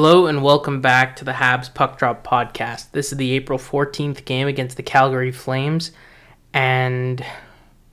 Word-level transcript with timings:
Hello 0.00 0.26
and 0.26 0.44
welcome 0.44 0.80
back 0.80 1.16
to 1.16 1.24
the 1.24 1.32
Habs 1.32 1.74
Puck 1.74 1.98
Drop 1.98 2.24
podcast. 2.24 2.92
This 2.92 3.10
is 3.10 3.18
the 3.18 3.32
April 3.32 3.58
14th 3.58 4.24
game 4.24 4.46
against 4.46 4.76
the 4.76 4.82
Calgary 4.84 5.32
Flames, 5.32 5.90
and 6.54 7.24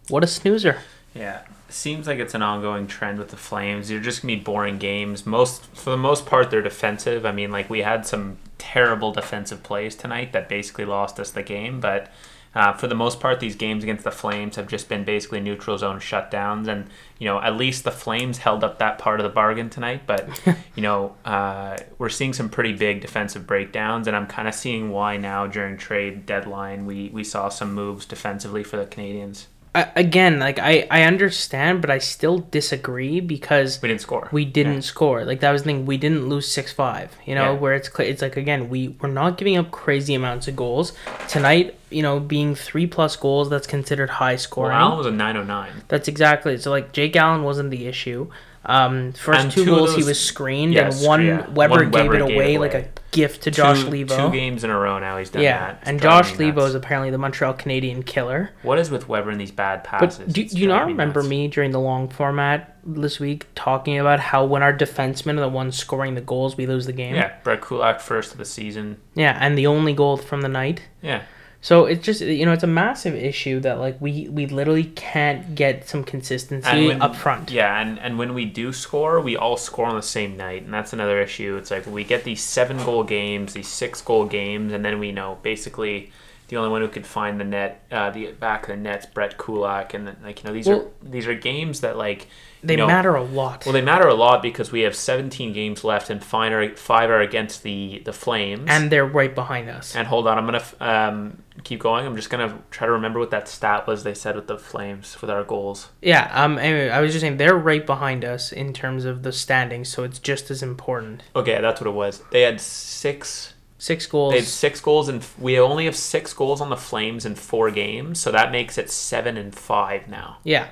what 0.10 0.24
a 0.24 0.28
snoozer. 0.28 0.78
Yeah, 1.16 1.42
seems 1.68 2.06
like 2.06 2.20
it's 2.20 2.36
an 2.36 2.44
ongoing 2.44 2.86
trend 2.86 3.18
with 3.18 3.30
the 3.30 3.38
Flames. 3.38 3.90
You're 3.90 4.02
just 4.02 4.22
gonna 4.22 4.36
be 4.36 4.40
boring 4.40 4.78
games. 4.78 5.26
Most 5.26 5.66
for 5.76 5.90
the 5.90 5.98
most 5.98 6.28
part, 6.28 6.52
they're 6.52 6.62
defensive. 6.62 7.26
I 7.26 7.32
mean, 7.32 7.50
like 7.50 7.72
we 7.72 7.82
had 7.82 8.06
some 8.06 8.38
terrible 8.60 9.12
defensive 9.12 9.64
plays 9.64 9.96
tonight 9.96 10.32
that 10.32 10.48
basically 10.48 10.86
lost 10.86 11.20
us 11.20 11.32
the 11.32 11.42
game, 11.42 11.80
but. 11.80 12.12
Uh, 12.56 12.72
for 12.72 12.88
the 12.88 12.96
most 12.96 13.20
part, 13.20 13.42
these 13.42 13.56
games 13.56 13.84
against 13.84 14.06
the 14.06 14.12
Flames 14.12 14.56
have 14.56 14.68
just 14.68 14.88
been 14.88 15.04
basically 15.04 15.42
neutral 15.42 15.78
zone 15.78 16.00
shutdowns, 16.00 16.68
and 16.68 16.88
you 17.20 17.28
know 17.28 17.42
at 17.42 17.58
least 17.58 17.84
the 17.84 17.92
Flames 17.92 18.38
held 18.38 18.64
up 18.64 18.80
that 18.80 18.98
part 18.98 19.20
of 19.20 19.26
the 19.26 19.30
bargain 19.30 19.70
tonight. 19.70 20.04
But 20.08 20.30
you 20.76 20.82
know 20.82 21.16
uh, 21.26 21.78
we're 21.98 22.10
seeing 22.10 22.32
some 22.32 22.50
pretty 22.50 22.74
big 22.74 23.02
defensive 23.02 23.46
breakdowns, 23.46 24.08
and 24.08 24.16
I'm 24.16 24.28
kind 24.28 24.48
of 24.48 24.56
seeing 24.56 24.90
why 24.90 25.18
now 25.18 25.48
during 25.48 25.78
trade 25.78 26.26
deadline 26.26 26.86
we 26.86 27.10
we 27.10 27.24
saw 27.26 27.50
some 27.50 27.74
moves 27.74 28.06
defensively 28.06 28.64
for 28.64 28.78
the 28.78 28.86
Canadians. 28.86 29.48
I, 29.76 29.92
again, 29.96 30.40
like 30.40 30.58
I, 30.58 30.88
I 30.90 31.04
understand, 31.04 31.82
but 31.82 31.90
I 31.92 31.98
still 32.00 32.40
disagree 32.50 33.20
because 33.20 33.82
We 33.82 33.90
didn't 33.90 34.02
score. 34.02 34.30
we 34.32 34.46
didn't 34.46 34.74
Yeah. 34.76 34.80
score. 34.80 35.26
Like 35.26 35.42
that 35.42 35.52
was 35.52 35.64
the 35.64 35.68
thing. 35.68 35.86
We 35.86 35.98
didn't 35.98 36.28
lose 36.30 36.48
six 36.52 36.72
five. 36.72 37.12
You 37.26 37.36
know, 37.36 37.54
Yeah. 37.54 37.60
where 37.60 37.74
it's 37.74 37.90
it's 38.00 38.22
like 38.22 38.38
again 38.38 38.70
we 38.70 38.96
we're 39.02 39.10
not 39.10 39.38
giving 39.38 39.58
up 39.58 39.72
crazy 39.72 40.16
amounts 40.16 40.48
of 40.48 40.56
goals 40.56 40.94
tonight. 41.28 41.76
You 41.90 42.02
know, 42.02 42.20
being 42.20 42.56
three 42.56 42.88
plus 42.88 43.16
goals 43.16 43.50
that's 43.50 43.68
considered 43.68 44.10
high 44.12 44.32
Well, 44.32 44.38
scoring. 44.38 44.78
Allen 44.78 44.98
was 44.98 45.08
a 45.08 45.12
909. 45.12 45.84
That's 45.90 46.08
exactly 46.08 46.54
it. 46.56 46.62
So 46.64 46.72
like 46.72 46.92
Jake 46.94 47.16
Allen 47.16 47.44
wasn't 47.44 47.70
the 47.70 47.86
issue. 47.88 48.28
Um, 48.68 49.14
first 49.14 49.52
two, 49.52 49.64
two 49.66 49.70
goals 49.76 49.96
he 49.96 50.04
was 50.04 50.20
screened, 50.20 50.74
Yes, 50.74 50.98
and 51.00 51.08
one 51.08 51.26
yeah. 51.26 51.48
Weber 51.52 51.76
One 51.76 51.92
gave 51.92 51.94
Weber 51.94 52.16
it 52.16 52.28
gave 52.28 52.36
away 52.36 52.56
it 52.56 52.60
like 52.60 52.74
a 52.74 52.78
away. 52.78 52.88
Gift 53.16 53.44
to 53.44 53.52
Josh 53.52 53.84
two, 53.84 53.90
Leivo. 53.90 54.28
Two 54.28 54.32
games 54.32 54.64
in 54.64 54.70
a 54.70 54.78
row 54.78 55.00
now 55.00 55.18
he's 55.18 55.30
done 55.30 55.42
yeah, 55.42 55.60
that. 55.60 55.80
It's 55.80 55.90
and 55.90 56.02
Josh 56.02 56.38
me 56.38 56.52
Leivo 56.52 56.68
is 56.68 56.76
apparently 56.76 57.10
the 57.10 57.18
Montreal 57.18 57.54
Canadian 57.54 58.04
killer. 58.04 58.52
What 58.62 58.78
is 58.78 58.92
with 58.92 59.08
Weber 59.08 59.30
and 59.30 59.40
these 59.40 59.52
bad 59.52 59.84
But 59.84 60.00
passes? 60.00 60.34
do, 60.34 60.46
do 60.46 60.58
you 60.58 60.68
not 60.68 60.86
remember 60.86 61.22
nuts. 61.22 61.30
me 61.30 61.48
during 61.48 61.72
the 61.72 61.80
long 61.80 62.10
format 62.10 62.78
this 62.86 63.20
week 63.20 63.48
talking 63.56 63.98
about 63.98 64.20
how 64.20 64.46
when 64.46 64.62
our 64.62 64.74
defensemen 64.74 65.38
are 65.38 65.42
the 65.42 65.50
ones 65.50 65.76
scoring 65.78 66.14
the 66.14 66.22
goals, 66.22 66.56
we 66.58 66.68
lose 66.68 66.86
the 66.86 66.94
game? 66.94 67.16
Yeah, 67.16 67.34
Brett 67.44 67.62
Kulak 67.62 68.00
first 68.02 68.34
of 68.34 68.38
the 68.38 68.46
season. 68.46 69.02
Yeah, 69.16 69.38
and 69.40 69.58
the 69.58 69.68
only 69.68 69.94
goal 69.94 70.18
from 70.18 70.42
the 70.42 70.50
night. 70.50 70.82
Yeah, 71.02 71.24
So 71.66 71.86
it's 71.86 72.06
just 72.06 72.22
you 72.22 72.46
know 72.46 72.52
it's 72.52 72.64
a 72.64 72.68
massive 72.68 73.16
issue 73.16 73.60
that 73.62 73.80
like 73.80 74.00
we 74.00 74.30
we 74.30 74.46
literally 74.46 74.84
can't 74.84 75.56
get 75.56 75.90
some 75.90 76.04
consistency 76.04 76.90
when- 76.90 77.02
up 77.02 77.16
front. 77.16 77.50
Yeah, 77.50 77.82
and, 77.82 77.98
and 77.98 78.20
when 78.20 78.36
we 78.36 78.46
do 78.46 78.72
score, 78.72 79.20
we 79.20 79.36
all 79.36 79.58
score 79.58 79.88
on 79.88 79.96
the 79.96 80.04
same 80.04 80.38
night, 80.38 80.62
and 80.62 80.72
that's 80.72 80.94
another 80.94 81.20
issue. 81.20 81.58
It's 81.58 81.72
like 81.72 81.88
we 81.88 82.04
get 82.04 82.24
these 82.24 82.44
seven 82.44 82.78
goal 82.86 83.04
games, 83.04 83.56
these 83.56 83.68
six 83.68 84.00
goal 84.00 84.28
games, 84.28 84.74
and 84.74 84.86
then 84.86 85.00
we 85.00 85.12
know 85.12 85.40
basically 85.42 86.12
the 86.48 86.58
only 86.58 86.70
one 86.70 86.82
who 86.82 86.88
could 86.88 87.06
find 87.08 87.40
the 87.40 87.44
net, 87.44 87.84
uh, 87.92 88.12
the 88.12 88.32
back 88.34 88.64
of 88.64 88.70
the 88.70 88.78
net's 88.78 89.06
Brett 89.06 89.38
Kulak, 89.38 89.94
and 89.94 90.08
then, 90.08 90.18
like 90.24 90.44
you 90.44 90.48
know 90.50 90.54
these 90.54 90.68
Well- 90.68 90.82
are 90.82 90.86
these 91.10 91.28
are 91.28 91.34
games 91.34 91.82
that 91.82 91.98
like 91.98 92.28
They 92.64 92.74
you 92.74 92.78
know, 92.78 92.88
matter 92.88 93.16
a 93.16 93.24
lot. 93.24 93.66
Well, 93.66 93.74
they 93.74 93.82
matter 93.82 94.08
a 94.08 94.14
lot 94.16 94.42
because 94.42 94.72
we 94.72 94.82
have 94.82 94.96
17 94.96 95.54
games 95.54 95.84
left, 95.84 96.10
and 96.10 96.24
five 96.24 96.52
are, 96.52 96.76
five 96.76 97.10
are 97.10 97.20
against 97.22 97.64
the 97.64 98.02
the 98.06 98.14
Flames. 98.14 98.66
and 98.68 98.92
they're 98.92 99.06
right 99.06 99.34
behind 99.34 99.70
us. 99.70 99.96
And 99.96 100.08
hold 100.08 100.28
on, 100.28 100.38
I'm 100.38 100.46
gonna 100.46 100.64
um, 100.80 101.44
keep 101.64 101.80
going. 101.80 102.06
I'm 102.06 102.16
just 102.16 102.30
gonna 102.30 102.60
try 102.72 102.86
to 102.88 102.94
remember 102.94 103.20
what 103.20 103.32
that 103.32 103.48
stat 103.48 103.88
was 103.88 104.04
they 104.04 104.14
said 104.14 104.36
with 104.36 104.48
the 104.48 104.58
Flames 104.58 105.18
with 105.22 105.30
our 105.30 105.44
goals. 105.44 105.90
Yeah, 106.02 106.30
um 106.34 106.58
anyway, 106.60 106.90
I 106.90 107.02
was 107.02 107.12
just 107.12 107.22
saying 107.22 107.38
they're 107.38 107.58
right 107.58 107.86
behind 107.86 108.24
us 108.26 108.52
in 108.52 108.72
terms 108.74 109.06
of 109.06 109.24
the 109.24 109.32
standings, 109.32 109.90
so 109.90 110.04
it's 110.04 110.20
just 110.20 110.52
as 110.52 110.62
important. 110.64 111.24
Okay, 111.36 111.60
that's 111.62 111.82
what 111.82 111.88
it 111.88 111.94
was. 111.94 112.22
They 112.32 112.42
had 112.42 112.62
six. 112.62 113.54
Six 113.86 114.08
goals. 114.08 114.32
They 114.34 114.40
have 114.40 114.48
six 114.48 114.82
goals, 114.82 115.10
and 115.10 115.24
we 115.38 115.60
only 115.60 115.86
have 115.86 115.96
six 115.96 116.34
goals 116.34 116.60
on 116.60 116.70
the 116.72 116.76
Flames 116.78 117.24
in 117.24 117.36
four 117.36 117.70
games, 117.70 118.20
so 118.20 118.32
that 118.32 118.52
makes 118.52 118.80
it 118.80 118.90
seven 118.90 119.38
and 119.38 119.54
five 119.54 120.08
now. 120.08 120.38
yeah, 120.44 120.70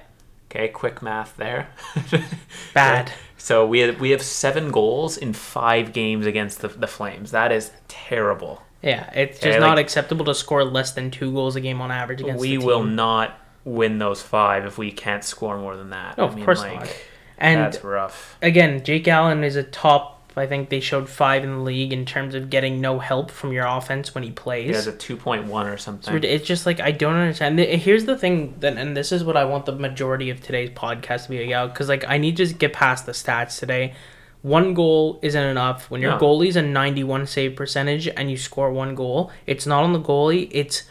Okay, 0.49 0.67
quick 0.69 1.01
math 1.03 1.37
there. 1.37 1.69
bad. 2.73 3.11
So 3.37 3.65
we 3.67 3.79
have, 3.79 3.99
we 3.99 4.11
have 4.11 4.21
seven 4.21 4.71
goals 4.71 5.17
in 5.17 5.33
five 5.33 5.91
games 5.91 6.25
against 6.25 6.61
the, 6.61 6.69
the 6.69 6.87
Flames. 6.87 7.31
That 7.31 7.51
is 7.51 7.71
terrible. 7.89 8.61
Yeah, 8.81 9.09
it's 9.13 9.37
just 9.37 9.47
Okay, 9.57 9.59
not 9.59 9.75
like- 9.75 9.83
acceptable 9.85 10.23
to 10.25 10.33
score 10.33 10.63
less 10.63 10.93
than 10.93 11.11
two 11.11 11.29
goals 11.33 11.57
a 11.57 11.61
game 11.61 11.81
on 11.81 11.91
average 11.91 12.21
against 12.21 12.39
we 12.39 12.57
will 12.57 12.83
not 12.83 13.37
win 13.65 13.97
those 13.99 14.21
five 14.21 14.65
if 14.65 14.77
we 14.77 14.91
can't 14.93 15.25
score 15.25 15.57
more 15.57 15.75
than 15.75 15.89
that. 15.89 16.17
No, 16.17 16.23
I 16.23 16.27
of 16.27 16.35
mean, 16.35 16.45
course 16.45 16.61
like, 16.61 16.79
not. 16.79 16.95
And 17.37 17.59
that's 17.59 17.83
rough. 17.83 18.37
again, 18.41 18.81
Jake 18.85 19.07
Allen 19.09 19.43
is 19.43 19.57
a 19.57 19.63
top. 19.63 20.22
I 20.37 20.47
think 20.47 20.69
they 20.69 20.79
showed 20.79 21.09
five 21.09 21.43
in 21.43 21.51
the 21.51 21.61
league 21.61 21.93
in 21.93 22.05
terms 22.05 22.33
of 22.35 22.49
getting 22.49 22.81
no 22.81 22.99
help 22.99 23.29
from 23.31 23.51
your 23.51 23.65
offense 23.65 24.15
when 24.15 24.23
he 24.23 24.31
plays. 24.31 24.67
He 24.67 24.73
has 24.73 24.87
a 24.87 24.91
2.1 24.93 25.47
or 25.65 25.73
It's 25.73 25.83
something. 25.83 26.13
rid- 26.13 26.25
It's 26.25 26.47
just 26.47 26.65
like 26.65 26.79
I 26.79 26.91
don't 26.91 27.15
understand. 27.15 27.59
Here's 27.59 28.05
the 28.05 28.17
thing, 28.17 28.55
that, 28.59 28.77
and 28.77 28.95
this 28.97 29.11
is 29.11 29.23
what 29.23 29.37
I 29.37 29.45
want 29.45 29.65
the 29.65 29.71
majority 29.73 30.29
of 30.29 30.41
today's 30.41 30.69
podcast 30.71 31.23
to 31.25 31.29
be 31.29 31.51
about, 31.51 31.73
because 31.73 31.89
like 31.89 32.03
I 32.07 32.17
need 32.17 32.37
to 32.37 32.45
just 32.45 32.57
get 32.57 32.73
past 32.73 33.05
the 33.05 33.11
stats 33.11 33.59
today. 33.59 33.93
One 34.41 34.73
goal 34.73 35.19
isn't 35.21 35.41
enough. 35.43 35.89
When 35.89 36.01
your 36.01 36.11
No. 36.11 36.17
goalie's 36.17 36.55
a 36.57 36.61
91 36.61 37.27
save 37.27 37.55
percentage 37.55 38.07
and 38.07 38.29
you 38.29 38.35
score 38.35 38.71
one 38.71 38.93
goal, 38.95 39.31
it's 39.47 39.65
not 39.65 39.83
on 39.83 39.93
the 39.93 40.01
goalie. 40.01 40.49
It's 40.51 40.83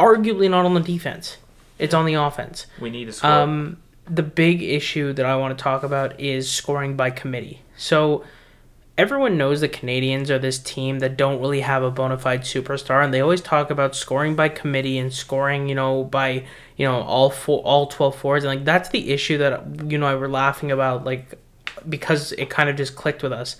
arguably 0.00 0.50
not 0.50 0.64
on 0.64 0.74
the 0.74 0.80
defense. 0.80 1.36
It's 1.78 1.94
on 1.94 2.06
the 2.06 2.14
offense. 2.14 2.66
we 2.80 2.90
need 2.90 3.04
to 3.04 3.12
score. 3.12 3.30
Um, 3.30 3.76
the 4.08 4.22
big 4.22 4.62
issue 4.62 5.12
that 5.12 5.26
I 5.26 5.36
want 5.36 5.56
to 5.56 5.62
talk 5.62 5.82
about 5.82 6.18
is 6.20 6.50
scoring 6.50 6.96
by 6.96 7.10
committee. 7.10 7.60
So 7.76 8.24
everyone 8.98 9.36
knows 9.36 9.60
the 9.60 9.68
Canadians 9.68 10.30
are 10.30 10.38
this 10.38 10.58
team 10.58 11.00
that 11.00 11.16
don't 11.16 11.40
really 11.40 11.60
have 11.60 11.82
a 11.82 11.90
bona 11.90 12.18
fide 12.18 12.42
superstar, 12.42 13.04
and 13.04 13.12
they 13.12 13.20
always 13.20 13.40
talk 13.40 13.70
about 13.70 13.94
scoring 13.94 14.34
by 14.34 14.48
committee 14.48 14.98
and 14.98 15.12
scoring, 15.12 15.68
you 15.68 15.74
know, 15.74 16.04
by 16.04 16.44
you 16.76 16.86
know 16.86 17.02
all 17.02 17.30
four, 17.30 17.60
all 17.62 17.86
twelve 17.86 18.16
fours, 18.16 18.44
and 18.44 18.54
like 18.54 18.64
that's 18.64 18.88
the 18.90 19.10
issue 19.10 19.38
that 19.38 19.90
you 19.90 19.98
know 19.98 20.06
I 20.06 20.14
were 20.14 20.28
laughing 20.28 20.70
about, 20.70 21.04
like 21.04 21.38
because 21.88 22.32
it 22.32 22.50
kind 22.50 22.68
of 22.68 22.76
just 22.76 22.96
clicked 22.96 23.22
with 23.22 23.32
us. 23.32 23.56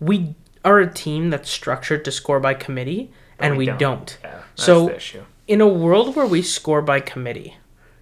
We 0.00 0.34
are 0.64 0.78
a 0.80 0.92
team 0.92 1.30
that's 1.30 1.48
structured 1.48 2.04
to 2.04 2.12
score 2.12 2.40
by 2.40 2.54
committee, 2.54 3.12
But 3.38 3.46
and 3.46 3.56
we, 3.56 3.64
we 3.64 3.66
don't. 3.66 3.78
don't. 3.78 4.18
yeah, 4.24 4.42
so-. 4.54 4.98
In 5.46 5.60
a 5.60 5.68
world 5.68 6.16
where 6.16 6.26
we 6.26 6.42
score 6.42 6.82
by 6.82 6.98
committee, 6.98 7.56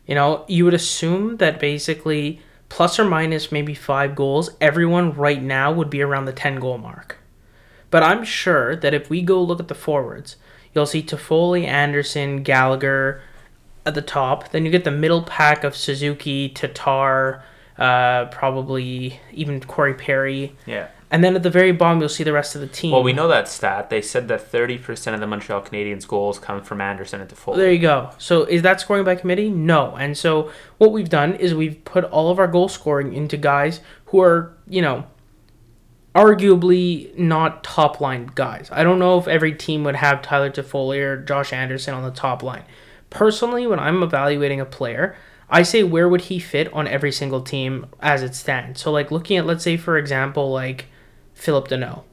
you 0.06 0.14
know, 0.14 0.46
you 0.48 0.64
would 0.64 0.72
assume 0.72 1.36
that 1.36 1.60
basically 1.60 2.40
plus 2.68 2.98
or 2.98 3.04
minus 3.04 3.52
maybe 3.52 3.74
five 3.74 4.14
goals, 4.14 4.50
everyone 4.60 5.12
right 5.14 5.42
now 5.42 5.72
would 5.72 5.90
be 5.90 6.02
around 6.02 6.24
the 6.24 6.32
10 6.32 6.56
goal 6.56 6.78
mark. 6.78 7.18
But 7.90 8.02
I'm 8.02 8.24
sure 8.24 8.74
that 8.76 8.94
if 8.94 9.08
we 9.08 9.22
go 9.22 9.40
look 9.42 9.60
at 9.60 9.68
the 9.68 9.74
forwards, 9.74 10.36
you'll 10.74 10.86
see 10.86 11.02
Toffoli, 11.02 11.64
Anderson, 11.64 12.42
Gallagher 12.42 13.22
at 13.86 13.94
the 13.94 14.02
top. 14.02 14.50
Then 14.50 14.64
you 14.64 14.70
get 14.70 14.84
the 14.84 14.90
middle 14.90 15.22
pack 15.22 15.62
of 15.62 15.76
Suzuki, 15.76 16.48
Tatar, 16.48 17.42
uh, 17.78 18.26
probably 18.26 19.20
even 19.32 19.60
Corey 19.60 19.94
Perry. 19.94 20.56
Yeah. 20.66 20.88
And 21.10 21.22
then 21.22 21.36
at 21.36 21.42
the 21.42 21.50
very 21.50 21.70
bottom, 21.70 22.00
you'll 22.00 22.08
see 22.08 22.24
the 22.24 22.32
rest 22.32 22.54
of 22.54 22.60
the 22.60 22.66
team. 22.66 22.90
Well, 22.90 23.02
we 23.02 23.12
know 23.12 23.28
that 23.28 23.48
stat. 23.48 23.90
They 23.90 24.02
said 24.02 24.26
that 24.28 24.50
30% 24.50 25.14
of 25.14 25.20
the 25.20 25.26
Montreal 25.26 25.62
Canadiens' 25.62 26.08
goals 26.08 26.38
come 26.38 26.62
from 26.62 26.80
Anderson 26.80 27.20
and 27.20 27.30
Toffoli. 27.30 27.56
There 27.56 27.72
you 27.72 27.78
go. 27.78 28.10
So 28.18 28.44
is 28.44 28.62
that 28.62 28.80
scoring 28.80 29.04
by 29.04 29.14
committee? 29.14 29.50
No. 29.50 29.94
And 29.96 30.16
so 30.16 30.50
what 30.78 30.92
we've 30.92 31.08
done 31.08 31.34
is 31.34 31.54
we've 31.54 31.84
put 31.84 32.04
all 32.04 32.30
of 32.30 32.38
our 32.38 32.48
goal 32.48 32.68
scoring 32.68 33.12
into 33.12 33.36
guys 33.36 33.80
who 34.06 34.20
are, 34.20 34.56
you 34.66 34.82
know, 34.82 35.06
arguably 36.14 37.16
not 37.18 37.64
top 37.64 38.00
line 38.00 38.30
guys. 38.34 38.68
I 38.72 38.84
don't 38.84 38.98
know 38.98 39.18
if 39.18 39.26
every 39.26 39.54
team 39.54 39.84
would 39.84 39.96
have 39.96 40.22
Tyler 40.22 40.50
Toffoli 40.50 40.98
or 41.00 41.16
Josh 41.16 41.52
Anderson 41.52 41.94
on 41.94 42.04
the 42.04 42.10
top 42.10 42.42
line. 42.42 42.64
Personally, 43.10 43.66
when 43.66 43.78
I'm 43.78 44.02
evaluating 44.02 44.60
a 44.60 44.64
player, 44.64 45.16
I 45.48 45.62
say 45.62 45.82
where 45.82 46.08
would 46.08 46.22
he 46.22 46.38
fit 46.38 46.72
on 46.72 46.86
every 46.86 47.12
single 47.12 47.42
team 47.42 47.86
as 48.00 48.22
it 48.22 48.34
stands. 48.34 48.80
So 48.80 48.90
like 48.90 49.10
looking 49.10 49.36
at 49.36 49.46
let's 49.46 49.64
say 49.64 49.76
for 49.76 49.98
example 49.98 50.50
like 50.50 50.86
Phillip 51.34 51.68
Danault. 51.68 52.04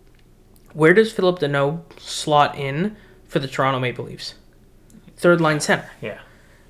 Where 0.74 0.94
does 0.94 1.12
Phillip 1.12 1.40
Danault 1.40 2.00
slot 2.00 2.58
in 2.58 2.96
for 3.28 3.40
the 3.40 3.48
Toronto 3.48 3.80
Maple 3.80 4.06
Leafs? 4.06 4.36
Third 5.18 5.42
line 5.42 5.60
center. 5.60 5.90
Yeah. 6.02 6.20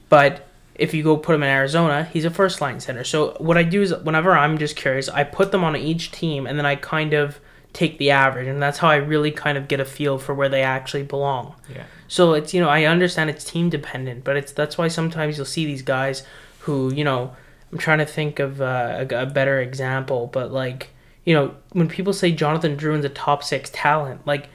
But 0.10 0.48
if 0.76 0.94
you 0.94 1.04
go 1.04 1.18
put 1.18 1.36
him 1.36 1.44
in 1.44 1.50
Arizona, 1.50 2.06
he's 2.06 2.26
a 2.26 2.30
first 2.30 2.62
line 2.62 2.80
center. 2.80 3.04
So 3.04 3.36
what 3.40 3.58
I 3.58 3.64
do 3.64 3.82
is 3.82 3.94
whenever 3.96 4.32
I'm 4.32 4.58
just 4.58 4.76
curious, 4.76 5.10
I 5.10 5.24
put 5.24 5.52
them 5.52 5.64
on 5.64 5.76
each 5.76 6.12
team 6.12 6.48
and 6.48 6.58
then 6.58 6.66
I 6.66 6.76
kind 6.76 7.14
of 7.14 7.40
take 7.74 7.98
the 7.98 8.12
average 8.12 8.48
and 8.48 8.62
that's 8.62 8.80
how 8.80 8.90
I 8.90 8.98
really 8.98 9.32
kind 9.32 9.58
of 9.58 9.68
get 9.68 9.80
a 9.80 9.86
feel 9.86 10.18
for 10.18 10.34
where 10.34 10.50
they 10.50 10.62
actually 10.62 11.04
belong. 11.04 11.56
Yeah. 11.74 11.86
So 12.08 12.34
it's 12.34 12.54
you 12.54 12.60
know 12.60 12.68
I 12.68 12.84
understand 12.84 13.30
it's 13.30 13.46
team 13.46 13.70
dependent, 13.70 14.24
but 14.24 14.36
it's 14.36 14.52
that's 14.52 14.78
why 14.78 14.90
sometimes 14.90 15.38
you'll 15.38 15.46
see 15.46 15.66
these 15.66 15.82
guys 15.82 16.24
who 16.62 16.94
you 16.94 17.04
know 17.04 17.34
I'm 17.72 17.78
trying 17.78 18.00
to 18.00 18.06
think 18.06 18.40
of 18.40 18.62
uh, 18.62 19.06
a, 19.10 19.22
a 19.22 19.26
better 19.26 19.62
example, 19.62 20.28
but 20.28 20.52
like 20.52 20.90
you 21.26 21.34
know 21.34 21.56
when 21.72 21.88
people 21.88 22.14
say 22.14 22.32
Jonathan 22.32 22.76
Drouin's 22.78 23.06
a 23.06 23.10
top 23.10 23.44
six 23.44 23.70
talent, 23.74 24.26
like 24.28 24.50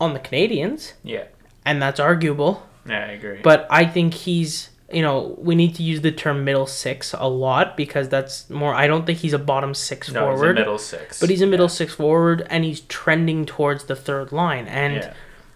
on 0.00 0.12
the 0.12 0.20
Canadians, 0.20 0.94
Yeah. 1.02 1.24
and 1.64 1.80
that's 1.80 2.00
arguable. 2.00 2.66
Yeah, 2.88 2.98
I 3.06 3.12
agree. 3.12 3.40
But 3.42 3.66
I 3.70 3.86
think 3.86 4.14
he's 4.14 4.70
you 4.92 5.00
know, 5.02 5.34
we 5.38 5.54
need 5.56 5.74
to 5.74 5.82
use 5.82 6.02
the 6.02 6.12
term 6.12 6.44
middle 6.44 6.66
six 6.66 7.14
a 7.18 7.26
lot 7.26 7.76
because 7.76 8.08
that's 8.10 8.48
more. 8.50 8.74
I 8.74 8.86
don't 8.86 9.06
think 9.06 9.18
he's 9.18 9.32
a 9.32 9.38
bottom 9.38 9.74
six 9.74 10.12
No, 10.12 10.20
he's 10.30 10.34
a 10.34 10.36
forward, 10.42 10.54
middle 10.56 10.78
six. 10.78 11.18
but 11.20 11.30
he's 11.30 11.40
a 11.42 11.46
middle 11.46 11.64
Yeah. 11.66 11.70
six 11.70 11.94
forward, 11.94 12.46
and 12.50 12.64
he's 12.64 12.80
trending 12.82 13.44
towards 13.46 13.84
the 13.84 13.96
third 13.96 14.30
line, 14.30 14.66
and 14.68 14.96
Yeah. 14.96 15.12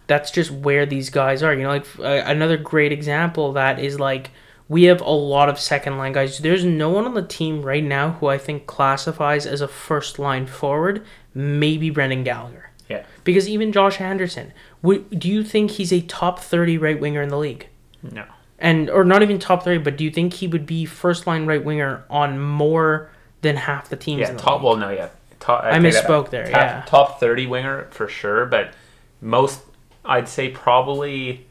that's 0.09 0.31
just 0.33 0.51
where 0.51 0.87
these 0.87 1.11
guys 1.11 1.43
are. 1.43 1.53
You 1.55 1.65
know, 1.65 1.69
like 1.69 1.87
uh, 2.01 2.23
another 2.27 2.57
great 2.57 2.91
example 2.91 3.49
of 3.49 3.55
that 3.55 3.79
is 3.79 4.01
like 4.01 4.31
we 4.69 4.85
have 4.85 5.01
a 5.01 5.11
lot 5.11 5.49
of 5.49 5.59
second 5.59 5.97
line 5.99 6.13
guys. 6.13 6.39
There's 6.39 6.65
no 6.65 6.91
one 6.91 7.05
on 7.05 7.15
the 7.15 7.23
team 7.27 7.63
right 7.63 7.83
now 7.85 8.13
who 8.13 8.27
I 8.27 8.39
think 8.39 8.67
classifies 8.67 9.47
as 9.47 9.61
a 9.61 9.69
first 9.69 10.19
line 10.19 10.47
forward. 10.47 11.05
Maybe 11.35 11.91
Brendan 11.91 12.25
Gallagher. 12.25 12.71
Yeah. 12.89 13.05
Because 13.25 13.49
even 13.49 13.73
Josh 13.73 14.01
Anderson, 14.01 14.53
would, 14.83 15.19
do 15.21 15.29
you 15.29 15.43
think 15.45 15.73
he's 15.73 15.93
a 15.93 16.01
top 16.03 16.41
30 16.41 16.79
right 16.79 16.99
winger 17.01 17.23
in 17.23 17.29
the 17.29 17.39
league? 17.39 17.69
No. 18.03 18.25
And 18.59 18.91
or 18.91 19.05
not 19.05 19.23
even 19.23 19.39
top 19.39 19.63
30, 19.63 19.79
but 19.79 19.97
do 19.97 20.05
you 20.05 20.11
think 20.11 20.35
he 20.35 20.47
would 20.49 20.67
be 20.67 20.85
first 20.85 21.27
line 21.27 21.47
right 21.47 21.65
winger 21.65 22.05
on 22.11 22.41
more 22.41 23.11
than 23.43 23.57
half 23.57 23.89
the 23.89 23.97
teams 23.97 24.21
Yeah, 24.21 24.31
in 24.31 24.37
the 24.37 24.43
top. 24.43 24.55
league? 24.55 24.65
Well, 24.65 24.77
no, 24.77 24.91
yeah. 24.91 25.09
Top, 25.39 25.63
I 25.63 25.79
that 25.79 25.83
misspoke 25.83 26.31
there, 26.31 26.45
Top, 26.47 26.53
yeah. 26.55 26.83
top 26.89 27.21
thirty 27.21 27.47
winger 27.47 27.87
for 27.91 28.09
sure, 28.09 28.47
but 28.47 28.73
most 29.21 29.61
I'd 30.05 30.29
say 30.29 30.49
probably 30.49 31.47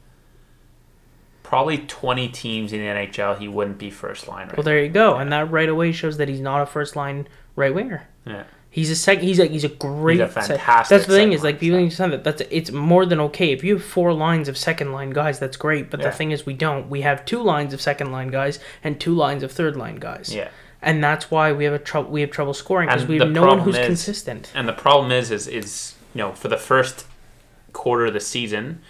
probably 1.48 1.78
twenty 1.78 2.28
teams 2.28 2.74
in 2.74 2.80
the 2.80 2.86
NHL 2.86 3.38
he 3.40 3.48
wouldn't 3.48 3.78
be 3.78 3.90
first 3.90 4.28
line 4.28 4.48
right. 4.48 4.58
Well, 4.58 4.64
there 4.66 4.84
you 4.84 4.90
go. 4.90 5.16
And 5.16 5.32
that 5.32 5.50
right 5.50 5.70
away 5.70 5.94
shows 5.94 6.18
that 6.18 6.28
he's 6.28 6.42
not 6.42 6.62
a 6.62 6.66
first 6.66 6.96
line 6.98 7.28
right 7.56 7.74
winger. 7.74 8.08
yeah. 8.26 8.44
He's 8.70 8.92
a 8.92 8.96
second. 8.98 9.24
He's 9.24 9.40
a 9.40 9.46
he's 9.46 9.64
a 9.64 9.70
great. 9.70 10.20
He's 10.20 10.28
a 10.28 10.28
fantastic 10.28 10.90
That's 10.96 11.08
the 11.08 11.16
thing 11.16 11.32
is 11.32 11.42
like 11.42 11.58
people 11.60 11.80
understand 11.80 12.12
that 12.14 12.24
that's 12.26 12.42
it's 12.52 12.70
more 12.72 13.06
than 13.08 13.20
okay. 13.22 13.52
If 13.54 13.64
you 13.64 13.76
have 13.76 13.84
four 13.84 14.14
lines 14.14 14.50
of 14.50 14.58
second 14.58 14.92
line 14.92 15.12
guys, 15.12 15.40
that's 15.40 15.58
great. 15.58 15.90
But 15.90 16.02
Yeah. 16.02 16.08
the 16.08 16.12
thing 16.12 16.32
is, 16.32 16.46
we 16.46 16.54
don't. 16.54 16.88
We 16.90 17.02
have 17.02 17.24
two 17.26 17.42
lines 17.42 17.74
of 17.74 17.80
second 17.82 18.12
line 18.12 18.28
guys 18.28 18.60
and 18.84 19.00
two 19.00 19.16
lines 19.16 19.42
of 19.42 19.52
third 19.54 19.78
line 19.78 19.96
guys. 19.96 20.36
Yeah. 20.36 20.50
And 20.82 21.02
that's 21.04 21.32
why 21.32 21.54
we 21.54 21.64
have 21.64 21.74
a 21.74 21.80
trouble. 21.80 22.12
We 22.12 22.22
have 22.22 22.30
trouble 22.30 22.54
scoring 22.54 22.90
because 22.90 23.06
we 23.08 23.18
have 23.20 23.32
no 23.32 23.48
one 23.48 23.60
who's 23.60 23.78
is- 23.78 23.86
consistent. 23.88 24.52
And 24.54 24.68
the 24.68 24.74
problem 24.74 25.12
is, 25.12 25.32
is, 25.32 25.48
is 25.48 25.96
you 26.14 26.20
know, 26.20 26.34
for 26.34 26.50
the 26.50 26.58
first 26.58 27.06
quarter 27.74 28.08
of 28.08 28.14
the 28.14 28.20
season, 28.20 28.82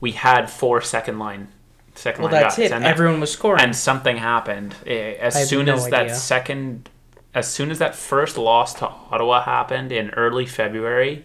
we 0.00 0.12
had 0.12 0.48
four 0.48 0.80
second 0.80 1.18
line, 1.18 1.48
second 1.94 2.24
Well, 2.24 2.32
line 2.32 2.42
that's 2.42 2.56
guys, 2.56 2.66
it. 2.66 2.72
and 2.72 2.84
that- 2.84 2.90
Everyone 2.90 3.20
was 3.20 3.32
scoring. 3.32 3.62
and 3.62 3.74
something 3.74 4.16
happened 4.18 4.74
Eh, 4.86 5.14
as 5.20 5.36
I 5.36 5.44
soon 5.44 5.66
no 5.66 5.74
as 5.74 5.88
that 5.88 6.14
second, 6.16 6.88
as 7.34 7.50
soon 7.50 7.70
as 7.70 7.78
that 7.78 7.94
first 7.94 8.36
loss 8.38 8.74
to 8.74 8.88
Ottawa 9.10 9.42
happened 9.42 9.92
in 9.92 10.10
early 10.10 10.46
February. 10.46 11.24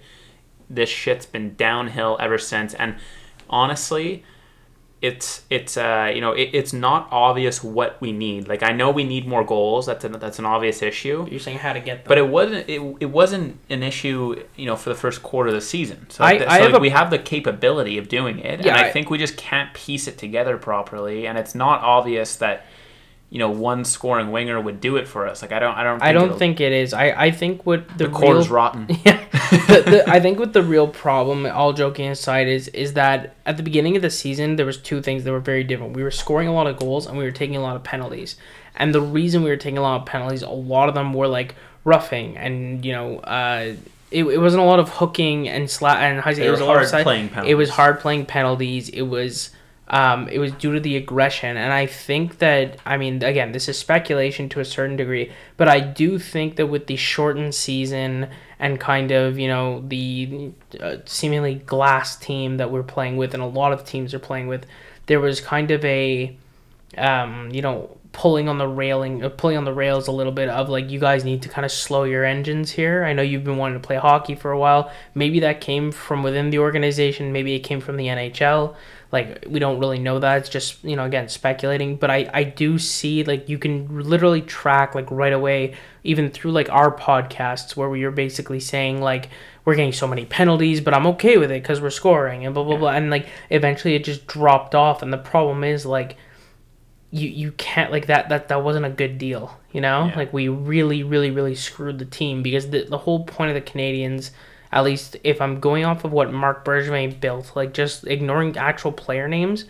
This 0.69 0.89
shit's 0.89 1.25
been 1.25 1.55
downhill 1.55 2.17
ever 2.19 2.37
since, 2.37 2.73
and 2.75 2.95
honestly. 3.49 4.23
It's 5.01 5.43
it's 5.49 5.77
uh 5.77 6.11
you 6.13 6.19
know 6.19 6.33
it, 6.33 6.49
it's 6.51 6.73
not 6.73 7.07
obvious 7.09 7.63
what 7.63 7.99
we 8.01 8.11
need 8.11 8.49
like 8.49 8.63
I 8.63 8.73
know 8.73 8.91
we 8.91 9.05
need 9.05 9.25
more 9.25 9.45
goals 9.45 9.85
that's 9.85 10.03
an, 10.03 10.11
that's 10.13 10.39
an 10.39 10.45
obvious 10.45 10.81
issue 10.81 11.25
You're 11.31 11.39
saying 11.39 11.59
how 11.59 11.71
to 11.71 11.79
get 11.79 11.99
them. 11.99 12.05
but 12.07 12.17
it 12.17 12.27
wasn't 12.27 12.67
it, 12.69 12.81
it 12.99 13.05
wasn't 13.05 13.59
an 13.69 13.81
issue, 13.81 14.43
you 14.57 14.65
know, 14.65 14.75
for 14.75 14.89
the 14.89 14.95
first 14.95 15.23
quarter 15.23 15.47
of 15.49 15.55
the 15.55 15.61
season. 15.61 16.05
So, 16.09 16.25
I- 16.25 16.37
th- 16.37 16.43
so 16.43 16.49
have 16.49 16.61
like, 16.65 16.73
a- 16.73 16.79
we 16.79 16.89
have 16.89 17.11
the 17.11 17.19
capability 17.19 17.97
of 17.97 18.09
doing 18.09 18.39
it, 18.39 18.59
Yeah, 18.65 18.73
and 18.73 18.77
I, 18.85 18.89
I- 18.89 18.91
think 18.91 19.09
we 19.09 19.17
just 19.17 19.37
can't 19.37 19.73
piece 19.73 20.05
it 20.07 20.17
together 20.17 20.57
properly. 20.57 21.25
And 21.27 21.37
it's 21.37 21.55
not 21.55 21.81
obvious 21.81 22.35
that 22.35 22.65
you 23.29 23.37
know 23.37 23.49
one 23.49 23.85
scoring 23.85 24.31
winger 24.31 24.59
would 24.59 24.81
do 24.81 24.97
it 24.97 25.07
for 25.07 25.27
us. 25.27 25.41
Like 25.41 25.51
I 25.51 25.59
don't 25.59 25.75
I 25.75 25.83
don't 25.83 25.99
think 25.99 26.09
I 26.09 26.13
don't 26.13 26.39
think 26.39 26.59
it 26.59 26.71
is. 26.71 26.93
I 26.93 27.09
I 27.09 27.31
think 27.31 27.65
what 27.65 27.87
the, 27.97 28.07
the 28.07 28.09
core 28.09 28.37
is 28.37 28.49
rotten. 28.49 28.87
yeah, 29.05 29.23
the, 29.51 29.83
the, 29.85 30.09
I 30.09 30.19
think 30.19 30.39
what 30.39 30.53
the 30.53 30.63
real 30.63 30.87
problem, 30.87 31.45
all 31.45 31.73
joking 31.73 32.09
aside, 32.09 32.47
is 32.47 32.69
is 32.69 32.93
that 32.93 33.35
at 33.45 33.57
the 33.57 33.63
beginning 33.63 33.95
of 33.95 34.01
the 34.01 34.09
season 34.09 34.55
there 34.55 34.65
was 34.65 34.77
two 34.77 35.01
things 35.01 35.23
that 35.23 35.31
were 35.31 35.39
very 35.39 35.63
different. 35.63 35.95
We 35.95 36.03
were 36.03 36.11
scoring 36.11 36.47
a 36.47 36.53
lot 36.53 36.67
of 36.67 36.77
goals 36.77 37.05
and 37.05 37.17
we 37.17 37.23
were 37.23 37.31
taking 37.31 37.55
a 37.55 37.61
lot 37.61 37.75
of 37.75 37.83
penalties, 37.83 38.35
and 38.75 38.95
the 38.95 39.01
reason 39.01 39.43
we 39.43 39.49
were 39.49 39.57
taking 39.57 39.77
a 39.77 39.81
lot 39.81 40.01
of 40.01 40.07
penalties, 40.07 40.41
a 40.41 40.49
lot 40.49 40.89
of 40.89 40.95
them 40.95 41.13
were 41.13 41.27
like 41.27 41.55
roughing 41.83 42.35
and 42.37 42.83
you 42.83 42.91
know, 42.91 43.19
uh, 43.19 43.73
it, 44.11 44.23
it 44.23 44.37
wasn't 44.39 44.61
a 44.61 44.65
lot 44.65 44.79
of 44.79 44.89
hooking 44.89 45.47
and 45.47 45.67
sla 45.67 45.95
and 45.95 46.19
how 46.19 46.31
do 46.31 46.31
you 46.31 46.35
say 46.35 46.41
They 46.41 46.47
it 46.47 46.51
was 46.51 46.61
a 46.61 46.65
lot 46.65 46.81
of 46.83 46.89
hard 46.89 47.03
playing 47.03 47.29
It 47.45 47.55
was 47.55 47.69
hard 47.69 47.99
playing 47.99 48.25
penalties. 48.25 48.89
It 48.89 49.03
was. 49.03 49.51
Um, 49.91 50.27
it 50.27 50.37
was 50.37 50.51
due 50.51 50.73
to 50.73 50.79
the 50.79 50.97
aggression, 50.97 51.57
and 51.57 51.73
I 51.73 51.87
think 51.87 52.37
that 52.37 52.77
I 52.85 52.97
mean 52.97 53.23
again, 53.23 53.53
this 53.53 53.67
is 53.67 53.77
speculation 53.77 54.47
to 54.49 54.59
a 54.59 54.65
certain 54.65 54.95
degree, 54.95 55.31
but 55.57 55.67
I 55.67 55.79
do 55.79 56.19
think 56.19 56.57
that 56.57 56.67
with 56.67 56.85
the 56.85 56.95
shortened 56.95 57.55
season 57.55 58.29
and 58.59 58.79
kind 58.79 59.11
of 59.11 59.39
you 59.39 59.47
know 59.47 59.83
the 59.87 60.51
uh, 60.79 60.97
seemingly 61.05 61.55
glass 61.55 62.15
team 62.15 62.57
that 62.57 62.69
we're 62.71 62.83
playing 62.83 63.17
with, 63.17 63.33
and 63.33 63.41
a 63.41 63.47
lot 63.47 63.71
of 63.71 63.83
teams 63.83 64.13
are 64.13 64.19
playing 64.19 64.47
with, 64.47 64.67
there 65.07 65.19
was 65.19 65.41
kind 65.41 65.71
of 65.71 65.83
a 65.83 66.37
um, 66.97 67.49
you 67.51 67.63
know 67.63 67.97
pulling 68.11 68.49
on 68.49 68.57
the 68.57 68.67
railing, 68.67 69.23
uh, 69.23 69.29
pulling 69.29 69.57
on 69.57 69.65
the 69.65 69.73
rails 69.73 70.07
a 70.07 70.11
little 70.11 70.31
bit 70.31 70.49
of 70.49 70.69
like 70.69 70.89
you 70.89 70.99
guys 70.99 71.23
need 71.23 71.41
to 71.43 71.49
kind 71.49 71.65
of 71.65 71.71
slow 71.71 72.03
your 72.03 72.25
engines 72.25 72.71
here. 72.71 73.03
I 73.03 73.13
know 73.13 73.21
you've 73.21 73.43
been 73.43 73.57
wanting 73.57 73.81
to 73.81 73.87
play 73.87 73.97
hockey 73.97 74.35
for 74.35 74.51
a 74.51 74.59
while. 74.59 74.91
Maybe 75.13 75.39
that 75.41 75.61
came 75.61 75.91
from 75.91 76.23
within 76.23 76.49
the 76.49 76.59
organization. 76.59 77.31
Maybe 77.31 77.55
it 77.55 77.59
came 77.59 77.81
from 77.81 77.97
the 77.97 78.07
NHL. 78.07 78.75
Like 79.11 79.45
we 79.47 79.59
don't 79.59 79.79
really 79.79 79.97
know 79.99 80.19
that. 80.19 80.37
It's 80.39 80.49
just 80.49 80.83
you 80.83 80.95
know 80.95 81.05
again 81.05 81.29
speculating. 81.29 81.95
But 81.95 82.11
I 82.11 82.29
I 82.33 82.43
do 82.43 82.77
see 82.77 83.23
like 83.23 83.49
you 83.49 83.57
can 83.57 84.03
literally 84.07 84.41
track 84.41 84.93
like 84.95 85.09
right 85.09 85.33
away 85.33 85.75
even 86.03 86.29
through 86.29 86.51
like 86.51 86.69
our 86.69 86.95
podcasts 86.95 87.75
where 87.75 87.89
we 87.89 88.03
are 88.03 88.11
basically 88.11 88.59
saying 88.59 89.01
like 89.01 89.29
we're 89.65 89.75
getting 89.75 89.93
so 89.93 90.07
many 90.07 90.25
penalties, 90.25 90.79
but 90.81 90.93
I'm 90.93 91.05
okay 91.07 91.37
with 91.37 91.51
it 91.51 91.61
because 91.61 91.81
we're 91.81 91.89
scoring 91.89 92.45
and 92.45 92.53
blah 92.53 92.63
blah 92.63 92.77
blah. 92.77 92.91
And 92.91 93.09
like 93.09 93.27
eventually 93.49 93.95
it 93.95 94.03
just 94.03 94.27
dropped 94.27 94.75
off. 94.75 95.01
And 95.01 95.11
the 95.11 95.17
problem 95.17 95.63
is 95.63 95.85
like 95.85 96.15
you 97.11 97.27
you 97.27 97.51
can't 97.53 97.91
like 97.91 98.05
that 98.07 98.29
that 98.29 98.49
that 98.49 98.63
wasn't 98.63 98.85
a 98.85 98.89
good 98.89 99.17
deal 99.17 99.57
you 99.71 99.81
know 99.81 100.05
Yeah. 100.05 100.15
like 100.15 100.31
we 100.31 100.47
really 100.47 101.01
really 101.01 101.31
really 101.31 101.55
screwed 101.55 101.97
the 101.97 102.05
team 102.05 102.43
because 102.43 102.69
the, 102.69 102.83
the 102.83 102.99
whole 102.99 103.23
point 103.25 103.49
of 103.49 103.55
the 103.55 103.61
canadians 103.71 104.29
at 104.71 104.83
least 104.83 105.17
if 105.23 105.41
i'm 105.41 105.59
going 105.59 105.85
off 105.85 106.03
of 106.03 106.11
what 106.11 106.31
marc 106.31 106.63
bergevin 106.65 107.19
built 107.19 107.51
like 107.55 107.73
just 107.73 108.05
ignoring 108.07 108.55
actual 108.57 108.91
player 108.91 109.27
names 109.27 109.65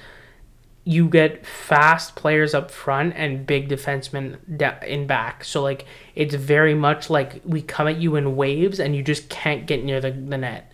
you 0.86 1.07
get 1.07 1.46
fast 1.46 2.16
players 2.16 2.54
up 2.54 2.72
front 2.72 3.13
and 3.16 3.46
big 3.46 3.69
defensemen 3.69 4.38
in 4.84 5.06
back 5.06 5.44
so 5.44 5.62
like 5.62 5.86
it's 6.16 6.36
very 6.36 6.74
much 6.74 7.10
like 7.10 7.42
we 7.46 7.62
come 7.62 7.88
at 7.88 7.98
you 7.98 8.16
in 8.16 8.36
waves 8.36 8.80
and 8.80 8.96
you 8.96 9.04
just 9.04 9.30
can't 9.30 9.68
get 9.68 9.84
near 9.84 10.01
the, 10.01 10.12
the 10.12 10.38
net 10.38 10.72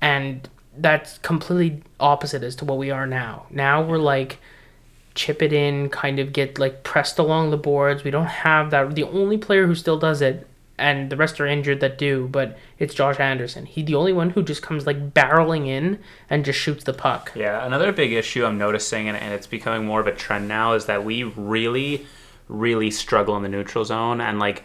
and 0.00 0.48
that's 0.78 1.18
completely 1.18 1.82
opposite 2.00 2.42
as 2.42 2.56
to 2.56 2.64
what 2.64 2.78
we 2.78 2.90
are 2.90 3.06
now 3.06 3.46
now 3.50 3.82
we're 3.82 3.98
like 3.98 4.38
chip 5.14 5.42
it 5.42 5.52
in, 5.52 5.88
kind 5.88 6.18
of 6.18 6.32
get 6.32 6.58
like 6.58 6.82
pressed 6.82 7.18
along 7.18 7.50
the 7.50 7.56
boards. 7.56 8.04
We 8.04 8.10
don't 8.10 8.26
have 8.26 8.70
that. 8.70 8.94
The 8.94 9.04
only 9.04 9.38
player 9.38 9.66
who 9.66 9.74
still 9.74 9.98
does 9.98 10.22
it, 10.22 10.46
and 10.78 11.10
the 11.10 11.16
rest 11.16 11.40
are 11.40 11.46
injured 11.46 11.80
that 11.80 11.98
do, 11.98 12.28
but 12.30 12.58
it's 12.78 12.94
Josh 12.94 13.20
Anderson. 13.20 13.66
He's 13.66 13.84
the 13.84 13.94
only 13.94 14.12
one 14.12 14.30
who 14.30 14.42
just 14.42 14.62
comes 14.62 14.86
like 14.86 15.12
barreling 15.12 15.66
in 15.66 15.98
and 16.30 16.44
just 16.44 16.58
shoots 16.58 16.84
the 16.84 16.92
puck. 16.92 17.32
Yeah, 17.34 17.64
another 17.64 17.92
big 17.92 18.12
issue 18.12 18.44
I'm 18.44 18.58
noticing, 18.58 19.08
and, 19.08 19.16
and 19.16 19.32
it's 19.32 19.46
becoming 19.46 19.86
more 19.86 20.00
of 20.00 20.06
a 20.06 20.14
trend 20.14 20.48
now, 20.48 20.72
is 20.72 20.86
that 20.86 21.04
we 21.04 21.22
really, 21.22 22.06
really 22.48 22.90
struggle 22.90 23.36
in 23.36 23.42
the 23.42 23.48
neutral 23.48 23.84
zone. 23.84 24.20
And, 24.20 24.38
like, 24.38 24.64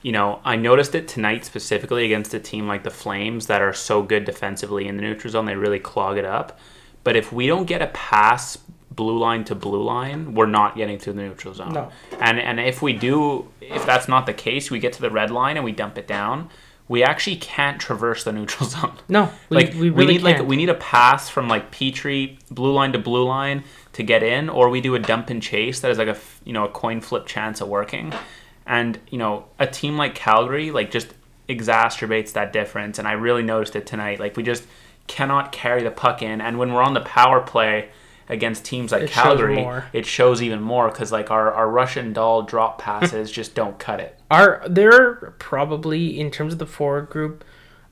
you 0.00 0.12
know, 0.12 0.40
I 0.44 0.56
noticed 0.56 0.94
it 0.94 1.08
tonight 1.08 1.44
specifically 1.44 2.04
against 2.04 2.32
a 2.32 2.40
team 2.40 2.68
like 2.68 2.84
the 2.84 2.90
Flames 2.90 3.46
that 3.48 3.60
are 3.60 3.74
so 3.74 4.02
good 4.02 4.24
defensively 4.24 4.86
in 4.86 4.96
the 4.96 5.02
neutral 5.02 5.32
zone, 5.32 5.46
they 5.46 5.56
really 5.56 5.80
clog 5.80 6.16
it 6.18 6.24
up. 6.24 6.58
But 7.04 7.16
if 7.16 7.32
we 7.32 7.46
don't 7.46 7.66
get 7.66 7.82
a 7.82 7.88
pass 7.88 8.58
blue 8.98 9.16
line 9.16 9.44
to 9.44 9.54
blue 9.54 9.84
line, 9.84 10.34
we're 10.34 10.46
not 10.60 10.76
getting 10.76 10.98
through 10.98 11.12
the 11.12 11.22
neutral 11.22 11.54
zone. 11.54 11.72
No. 11.72 11.92
And 12.20 12.40
and 12.40 12.58
if 12.58 12.82
we 12.82 12.92
do, 12.92 13.46
if 13.60 13.86
that's 13.86 14.08
not 14.08 14.26
the 14.26 14.34
case, 14.34 14.72
we 14.72 14.80
get 14.80 14.92
to 14.94 15.00
the 15.00 15.08
red 15.08 15.30
line 15.30 15.56
and 15.56 15.64
we 15.64 15.70
dump 15.70 15.96
it 15.96 16.08
down. 16.08 16.50
We 16.88 17.04
actually 17.04 17.36
can't 17.36 17.78
traverse 17.80 18.24
the 18.24 18.32
neutral 18.32 18.68
zone 18.74 18.96
No, 19.08 19.30
we, 19.50 19.56
like 19.56 19.74
we 19.74 19.90
really 19.90 20.14
need 20.14 20.22
can't. 20.22 20.40
like 20.40 20.48
we 20.48 20.56
need 20.56 20.68
a 20.68 20.74
pass 20.74 21.28
from 21.28 21.46
like 21.46 21.70
Petry 21.70 22.38
blue 22.50 22.72
line 22.72 22.92
to 22.92 22.98
blue 22.98 23.24
line 23.24 23.62
to 23.92 24.02
get 24.02 24.22
in, 24.24 24.48
or 24.48 24.68
we 24.68 24.80
do 24.80 24.94
a 24.96 24.98
dump 24.98 25.30
and 25.30 25.40
chase 25.40 25.78
that 25.80 25.90
is 25.92 25.98
like 25.98 26.08
a 26.08 26.18
you 26.44 26.52
know 26.52 26.64
a 26.64 26.68
coin 26.68 27.00
flip 27.00 27.24
chance 27.26 27.60
of 27.60 27.68
working, 27.68 28.12
and 28.66 28.98
you 29.10 29.18
know 29.18 29.44
a 29.60 29.66
team 29.66 29.96
like 29.96 30.16
Calgary 30.16 30.72
like 30.72 30.90
just 30.90 31.14
exacerbates 31.48 32.32
that 32.32 32.52
difference, 32.52 32.98
and 32.98 33.06
I 33.06 33.12
really 33.12 33.44
noticed 33.44 33.76
it 33.76 33.86
tonight. 33.86 34.18
Like 34.18 34.36
we 34.36 34.42
just 34.42 34.64
cannot 35.06 35.52
carry 35.52 35.84
the 35.84 35.92
puck 35.92 36.20
in, 36.20 36.40
and 36.40 36.58
when 36.58 36.72
we're 36.72 36.82
on 36.82 36.94
the 36.94 37.06
power 37.18 37.40
play 37.40 37.90
against 38.28 38.64
teams 38.64 38.92
like 38.92 39.02
It 39.02 39.10
Calgary, 39.10 39.56
more. 39.56 39.86
it 39.92 40.04
shows 40.06 40.42
even 40.42 40.60
more 40.60 40.88
because 40.88 41.10
like 41.12 41.30
our 41.30 41.52
our 41.52 41.68
Russian 41.68 42.12
doll 42.12 42.42
drop 42.42 42.78
passes 42.80 43.30
just 43.30 43.54
don't 43.54 43.78
cut 43.78 44.00
it. 44.00 44.18
Are 44.30 44.62
there 44.68 44.92
are 44.92 45.34
probably 45.38 46.18
in 46.20 46.30
terms 46.30 46.52
of 46.52 46.58
the 46.58 46.66
forward 46.66 47.08
group, 47.08 47.44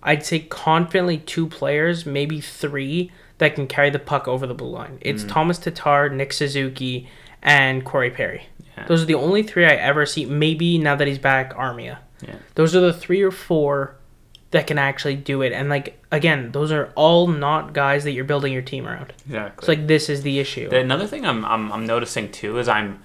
I'd 0.02 0.24
say 0.26 0.40
confidently 0.40 1.18
two 1.18 1.46
players, 1.46 2.04
maybe 2.06 2.40
three 2.40 3.10
that 3.38 3.54
can 3.54 3.66
carry 3.66 3.90
the 3.90 3.98
puck 3.98 4.28
over 4.28 4.46
the 4.46 4.54
blue 4.54 4.68
line. 4.70 4.98
It's 5.00 5.24
Mm. 5.24 5.28
Tomas 5.30 5.58
Tatar, 5.58 6.08
Nick 6.10 6.32
Suzuki, 6.32 7.08
and 7.42 7.84
Corey 7.84 8.10
Perry. 8.10 8.42
Yeah. 8.76 8.86
Those 8.86 9.02
are 9.02 9.06
the 9.06 9.14
only 9.14 9.42
three 9.42 9.64
I 9.64 9.74
ever 9.74 10.04
see. 10.06 10.24
Maybe 10.26 10.78
now 10.78 10.96
that 10.96 11.06
he's 11.08 11.18
back, 11.18 11.54
Armia. 11.54 11.98
Yeah. 12.26 12.36
Those 12.54 12.74
are 12.76 12.80
the 12.80 12.92
three 12.92 13.22
or 13.22 13.30
four 13.30 13.96
that 14.56 14.66
can 14.66 14.78
actually 14.78 15.16
do 15.16 15.42
it. 15.42 15.52
And 15.52 15.68
like 15.68 16.02
again, 16.10 16.50
those 16.52 16.72
are 16.72 16.92
all 16.96 17.26
not 17.28 17.72
guys 17.72 18.04
that 18.04 18.12
you're 18.12 18.24
building 18.24 18.52
your 18.52 18.62
team 18.62 18.86
around. 18.88 19.12
Exactly. 19.26 19.58
It's 19.62 19.68
like 19.68 19.86
this 19.86 20.08
is 20.08 20.22
the 20.22 20.38
issue. 20.38 20.68
The- 20.68 20.80
Another 20.80 21.06
thing 21.06 21.24
I'm, 21.26 21.44
I'm 21.44 21.70
I'm 21.72 21.86
noticing 21.86 22.30
too 22.32 22.58
is 22.58 22.68
I'm 22.68 23.02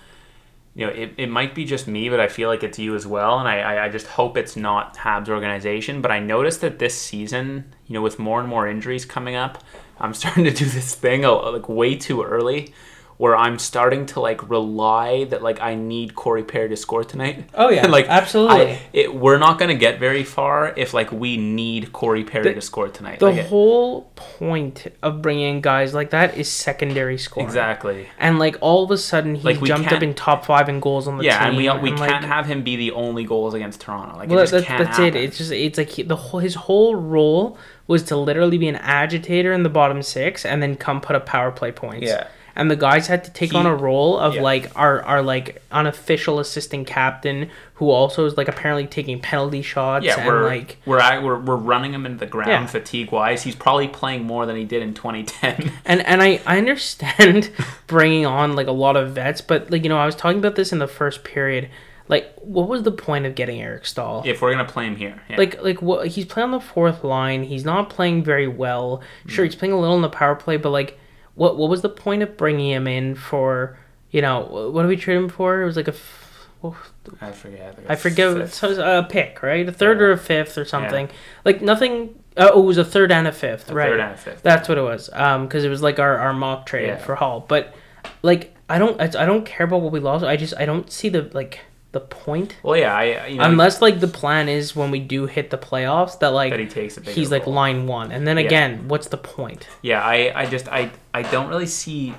you 0.73 0.85
know, 0.85 0.93
it, 0.93 1.13
it 1.17 1.29
might 1.29 1.53
be 1.53 1.65
just 1.65 1.85
me, 1.85 2.07
but 2.07 2.21
I 2.21 2.29
feel 2.29 2.47
like 2.47 2.63
it's 2.63 2.79
you 2.79 2.95
as 2.95 3.05
well. 3.05 3.39
And 3.39 3.47
I, 3.47 3.59
I, 3.59 3.85
I 3.85 3.89
just 3.89 4.07
hope 4.07 4.37
it's 4.37 4.55
not 4.55 4.95
Habs 4.95 5.27
organization. 5.27 6.01
But 6.01 6.11
I 6.11 6.19
noticed 6.19 6.61
that 6.61 6.79
this 6.79 6.97
season, 6.97 7.73
you 7.87 7.93
know, 7.95 8.01
with 8.01 8.17
more 8.19 8.39
and 8.39 8.47
more 8.47 8.69
injuries 8.69 9.03
coming 9.03 9.35
up, 9.35 9.61
I'm 9.99 10.13
starting 10.21 10.45
to 10.45 10.51
do 10.51 10.65
this 10.65 10.95
thing 10.95 11.25
uh, 11.25 11.51
like 11.51 11.67
way 11.67 11.95
too 11.95 12.23
early 12.23 12.73
where 13.21 13.37
I'm 13.37 13.59
starting 13.59 14.07
to 14.07 14.19
like 14.19 14.49
rely 14.49 15.25
that 15.25 15.43
like 15.43 15.61
I 15.61 15.75
need 15.75 16.15
Corey 16.15 16.43
Perry 16.43 16.69
to 16.69 16.75
score 16.75 17.03
tonight. 17.03 17.47
Oh 17.53 17.69
yeah, 17.69 17.85
like 17.97 18.07
absolutely. 18.09 18.71
I, 18.71 18.79
it, 18.93 19.13
we're 19.13 19.37
not 19.37 19.59
gonna 19.59 19.75
get 19.75 19.99
very 19.99 20.23
far 20.23 20.73
if 20.75 20.91
like 20.95 21.11
we 21.11 21.37
need 21.37 21.93
Corey 21.93 22.23
Perry 22.23 22.45
The- 22.45 22.53
to 22.55 22.61
score 22.61 22.87
tonight. 22.89 23.19
the 23.19 23.27
Like, 23.27 23.37
it- 23.37 23.45
whole 23.45 24.09
point 24.15 24.87
of 25.03 25.21
bringing 25.21 25.57
in 25.57 25.61
guys 25.61 25.93
like 25.93 26.09
that 26.09 26.35
is 26.35 26.49
secondary 26.49 27.19
scoring. 27.19 27.45
exactly. 27.47 28.07
And 28.17 28.39
like 28.39 28.55
all 28.59 28.83
of 28.85 28.89
a 28.89 28.97
sudden 28.97 29.35
he 29.35 29.43
Like, 29.43 29.61
jumped 29.61 29.91
up 29.91 30.01
in 30.01 30.15
top 30.15 30.43
five 30.43 30.67
in 30.67 30.79
goals 30.79 31.07
on 31.07 31.19
the 31.19 31.23
Yeah, 31.25 31.37
team. 31.47 31.59
and 31.69 31.83
we 31.83 31.91
we 31.91 31.95
can't 31.95 32.25
have 32.25 32.47
him 32.47 32.63
be 32.63 32.75
the 32.75 32.91
only 32.93 33.23
goals 33.23 33.53
against 33.53 33.81
Toronto. 33.81 34.17
Like 34.17 34.29
Well, 34.29 34.39
it 34.39 34.43
just 34.49 34.53
that, 34.53 34.63
can't 34.65 34.83
that's 34.83 34.97
happen. 34.97 35.15
it. 35.15 35.23
It's 35.25 35.37
just 35.37 35.51
it's 35.51 35.77
like 35.77 35.89
he, 35.89 36.01
the 36.01 36.15
whole 36.15 36.39
his 36.39 36.55
whole 36.55 36.95
role 36.95 37.55
was 37.85 38.01
to 38.05 38.17
literally 38.17 38.57
be 38.57 38.67
an 38.67 38.77
agitator 38.77 39.53
in 39.53 39.61
the 39.61 39.69
bottom 39.69 40.01
six 40.01 40.43
and 40.43 40.59
then 40.63 40.75
come 40.75 41.01
put 41.01 41.15
up 41.15 41.27
power 41.27 41.51
play 41.51 41.71
points. 41.71 42.07
Yeah. 42.07 42.25
And 42.55 42.69
the 42.69 42.75
guys 42.75 43.07
had 43.07 43.23
to 43.23 43.31
take 43.31 43.51
He- 43.51 43.57
on 43.57 43.65
a 43.65 43.75
role 43.75 44.17
of 44.17 44.35
yeah. 44.35 44.41
like 44.41 44.71
our 44.75 45.01
our 45.03 45.21
like 45.21 45.61
unofficial 45.71 46.39
assistant 46.39 46.87
captain 46.87 47.49
who 47.75 47.89
also 47.89 48.25
is 48.25 48.37
like 48.37 48.47
apparently 48.47 48.85
taking 48.85 49.19
penalty 49.19 49.61
shots 49.61 50.05
Yeah, 50.05 50.17
and 50.19 50.27
we're 50.27 50.45
like 50.45 50.77
we're, 50.85 50.99
at, 50.99 51.23
we're 51.23 51.39
we're 51.39 51.55
running 51.55 51.93
him 51.93 52.05
into 52.05 52.19
the 52.19 52.25
ground 52.25 52.49
Yeah. 52.49 52.65
fatigue 52.67 53.11
wise. 53.11 53.43
He's 53.43 53.55
probably 53.55 53.87
playing 53.87 54.25
more 54.25 54.45
than 54.45 54.55
he 54.55 54.65
did 54.65 54.81
in 54.83 54.93
2010. 54.93 55.71
and 55.85 56.05
and 56.05 56.21
I, 56.21 56.39
I 56.45 56.57
understand 56.57 57.49
bringing 57.87 58.25
on 58.25 58.55
like 58.55 58.67
a 58.67 58.71
lot 58.71 58.95
of 58.97 59.13
vets, 59.13 59.41
but 59.41 59.71
like 59.71 59.83
you 59.83 59.89
know 59.89 59.97
I 59.97 60.05
was 60.05 60.15
talking 60.15 60.39
about 60.39 60.55
this 60.55 60.71
in 60.71 60.79
the 60.79 60.87
first 60.87 61.23
period. 61.23 61.69
Like, 62.07 62.33
what 62.41 62.67
was 62.67 62.83
the 62.83 62.91
point 62.91 63.25
of 63.25 63.35
getting 63.35 63.61
Eric 63.61 63.85
Staal? 63.85 64.23
if 64.25 64.41
we're 64.41 64.51
gonna 64.51 64.65
play 64.65 64.85
him 64.85 64.97
here, 64.97 65.21
yeah. 65.29 65.37
Like 65.37 65.61
like 65.63 65.81
what 65.81 66.07
he's 66.09 66.25
playing 66.25 66.45
on 66.45 66.51
the 66.51 66.59
fourth 66.59 67.05
line. 67.05 67.43
He's 67.43 67.63
not 67.63 67.89
playing 67.89 68.23
very 68.25 68.49
well. 68.49 69.01
Sure, 69.27 69.45
mm. 69.45 69.47
he's 69.47 69.55
playing 69.55 69.71
a 69.73 69.79
little 69.79 69.95
in 69.95 70.01
the 70.01 70.09
power 70.09 70.35
play, 70.35 70.57
but 70.57 70.71
like, 70.71 70.99
what 71.41 71.57
what 71.57 71.69
was 71.69 71.81
the 71.81 71.89
point 71.89 72.21
of 72.23 72.37
bringing 72.37 72.69
him 72.71 72.87
in 72.87 73.15
for? 73.15 73.77
You 74.11 74.21
know, 74.21 74.41
what 74.73 74.81
did 74.83 74.89
we 74.89 74.97
trade 74.97 75.17
him 75.17 75.29
for? 75.29 75.61
It 75.61 75.65
was 75.65 75.75
like 75.75 75.87
a. 75.87 75.91
f- 75.93 76.47
well, 76.61 76.77
I 77.19 77.31
forget. 77.31 77.79
I 77.89 77.95
forget. 77.95 78.49
So 78.53 78.67
it 78.67 78.69
was 78.71 78.77
a 78.77 79.07
pick, 79.09 79.41
right? 79.41 79.67
A 79.67 79.71
third 79.71 79.97
Yeah. 79.97 80.03
or 80.05 80.11
a 80.11 80.17
fifth 80.17 80.57
or 80.57 80.65
something. 80.65 81.09
Like 81.43 81.61
nothing. 81.61 81.93
Uh, 82.37 82.51
oh, 82.53 82.61
it 82.63 82.65
was 82.65 82.77
a 82.77 82.85
third 82.85 83.11
and 83.11 83.27
a 83.27 83.31
fifth, 83.31 83.71
A 83.71 83.73
right? 83.73 83.89
third 83.89 83.99
and 83.99 84.13
a 84.13 84.17
fifth. 84.17 84.43
That's 84.43 84.69
what 84.69 84.77
it 84.77 84.81
was. 84.83 85.09
Um, 85.13 85.47
because 85.47 85.63
it 85.65 85.69
was 85.69 85.81
like 85.81 85.97
our, 85.99 86.17
our 86.17 86.33
mock 86.33 86.65
trade 86.67 86.87
Yeah. 86.87 86.97
for 86.97 87.15
Hall. 87.15 87.43
But 87.47 87.73
like, 88.21 88.53
I 88.69 88.77
don't 88.77 89.01
I, 89.01 89.05
I 89.23 89.25
don't 89.25 89.45
care 89.45 89.65
about 89.65 89.81
what 89.81 89.91
we 89.91 89.99
lost. 89.99 90.23
I 90.23 90.35
just 90.37 90.53
I 90.57 90.65
don't 90.65 90.91
see 90.91 91.09
the 91.09 91.23
like 91.33 91.59
the 91.91 91.99
point. 91.99 92.55
Well, 92.63 92.77
yeah, 92.77 92.95
I 92.95 93.27
you 93.27 93.37
know 93.37 93.43
Unless 93.43 93.81
like 93.81 93.99
the 93.99 94.07
plan 94.07 94.47
is 94.49 94.75
when 94.75 94.91
we 94.91 94.99
do 94.99 95.25
hit 95.25 95.49
the 95.49 95.57
playoffs 95.57 96.19
that 96.19 96.29
like 96.29 96.51
that 96.51 96.59
he 96.59 96.65
takes 96.67 96.97
a 96.97 97.01
he's 97.01 97.31
like 97.31 97.45
role. 97.45 97.55
line 97.55 97.85
one, 97.87 98.11
and 98.11 98.25
then 98.25 98.37
Yeah. 98.37 98.45
again, 98.45 98.87
what's 98.87 99.07
the 99.07 99.17
point? 99.17 99.67
Yeah, 99.81 100.01
I, 100.01 100.31
I 100.33 100.45
just 100.45 100.67
I 100.69 100.91
I 101.13 101.21
don't 101.23 101.49
really 101.49 101.65
see 101.65 102.13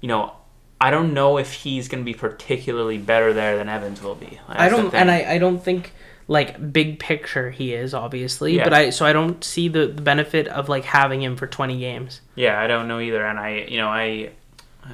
you 0.00 0.08
know, 0.08 0.32
I 0.80 0.90
don't 0.90 1.12
know 1.12 1.36
if 1.36 1.52
he's 1.52 1.88
gonna 1.88 2.04
be 2.04 2.14
particularly 2.14 2.96
better 2.96 3.34
there 3.34 3.56
than 3.58 3.68
Evans 3.68 4.02
will 4.02 4.14
be. 4.14 4.40
I 4.48 4.68
That's 4.68 4.76
the 4.76 4.82
don't, 4.82 4.94
and 4.94 5.10
I 5.10 5.34
I 5.34 5.38
don't 5.38 5.62
think 5.62 5.92
like 6.26 6.72
big 6.72 6.98
picture 7.00 7.50
he 7.50 7.74
is 7.74 7.92
obviously, 7.92 8.56
Yeah. 8.56 8.64
but 8.64 8.72
I 8.72 8.90
so 8.90 9.04
I 9.04 9.12
don't 9.12 9.44
see 9.44 9.68
the, 9.68 9.88
the 9.88 10.00
benefit 10.00 10.48
of 10.48 10.68
like 10.70 10.84
having 10.84 11.20
him 11.22 11.36
for 11.36 11.46
twenty 11.46 11.78
games. 11.78 12.22
Yeah, 12.34 12.58
I 12.58 12.66
don't 12.66 12.88
know 12.88 12.98
either, 13.00 13.26
and 13.26 13.38
I 13.38 13.66
you 13.68 13.76
know 13.76 13.88
I 13.88 14.30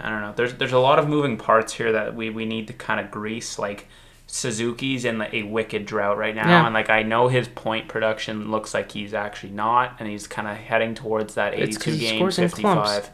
I 0.02 0.09
don't 0.11 0.21
know. 0.21 0.33
There's 0.37 0.55
there's 0.55 0.73
a 0.73 0.78
lot 0.78 0.99
of 0.99 1.09
moving 1.09 1.37
parts 1.37 1.73
here 1.73 1.93
that 1.93 2.14
we 2.14 2.31
we 2.31 2.45
need 2.45 2.66
to 2.69 2.73
kind 2.73 3.00
of 3.00 3.11
grease 3.11 3.59
like. 3.59 3.88
Suzuki's 4.28 5.05
in 5.05 5.23
a 5.23 5.45
wicked 5.45 5.87
drought 5.87 6.19
right 6.19 6.35
now, 6.35 6.49
Yeah. 6.49 6.64
and 6.66 6.75
like 6.75 6.90
I 6.90 7.05
know 7.05 7.28
his 7.28 7.47
point 7.47 7.87
production 7.87 8.50
looks 8.50 8.75
like 8.75 8.90
he's 8.90 9.14
actually 9.14 9.52
not, 9.52 9.95
and 10.00 10.09
he's 10.09 10.26
kind 10.26 10.49
of 10.49 10.57
heading 10.57 10.97
towards 10.97 11.37
that 11.37 11.55
It's 11.55 11.78
'cause 11.78 11.95
82 11.95 12.00
game, 12.00 12.19
scores 12.19 12.37
55, 12.37 13.11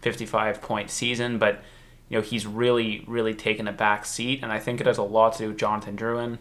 55 0.00 0.60
point 0.60 0.90
season. 0.90 1.38
But 1.38 1.62
you 2.08 2.18
know 2.18 2.22
he's 2.22 2.44
really 2.44 3.04
really 3.06 3.34
taken 3.34 3.68
a 3.68 3.72
back 3.72 4.04
seat, 4.04 4.40
and 4.42 4.50
I 4.50 4.58
think 4.58 4.80
it 4.80 4.88
has 4.88 4.98
a 4.98 5.02
lot 5.04 5.34
to 5.34 5.38
do 5.44 5.48
with 5.50 5.58
Jonathan 5.58 5.96
Drouin. 5.96 6.38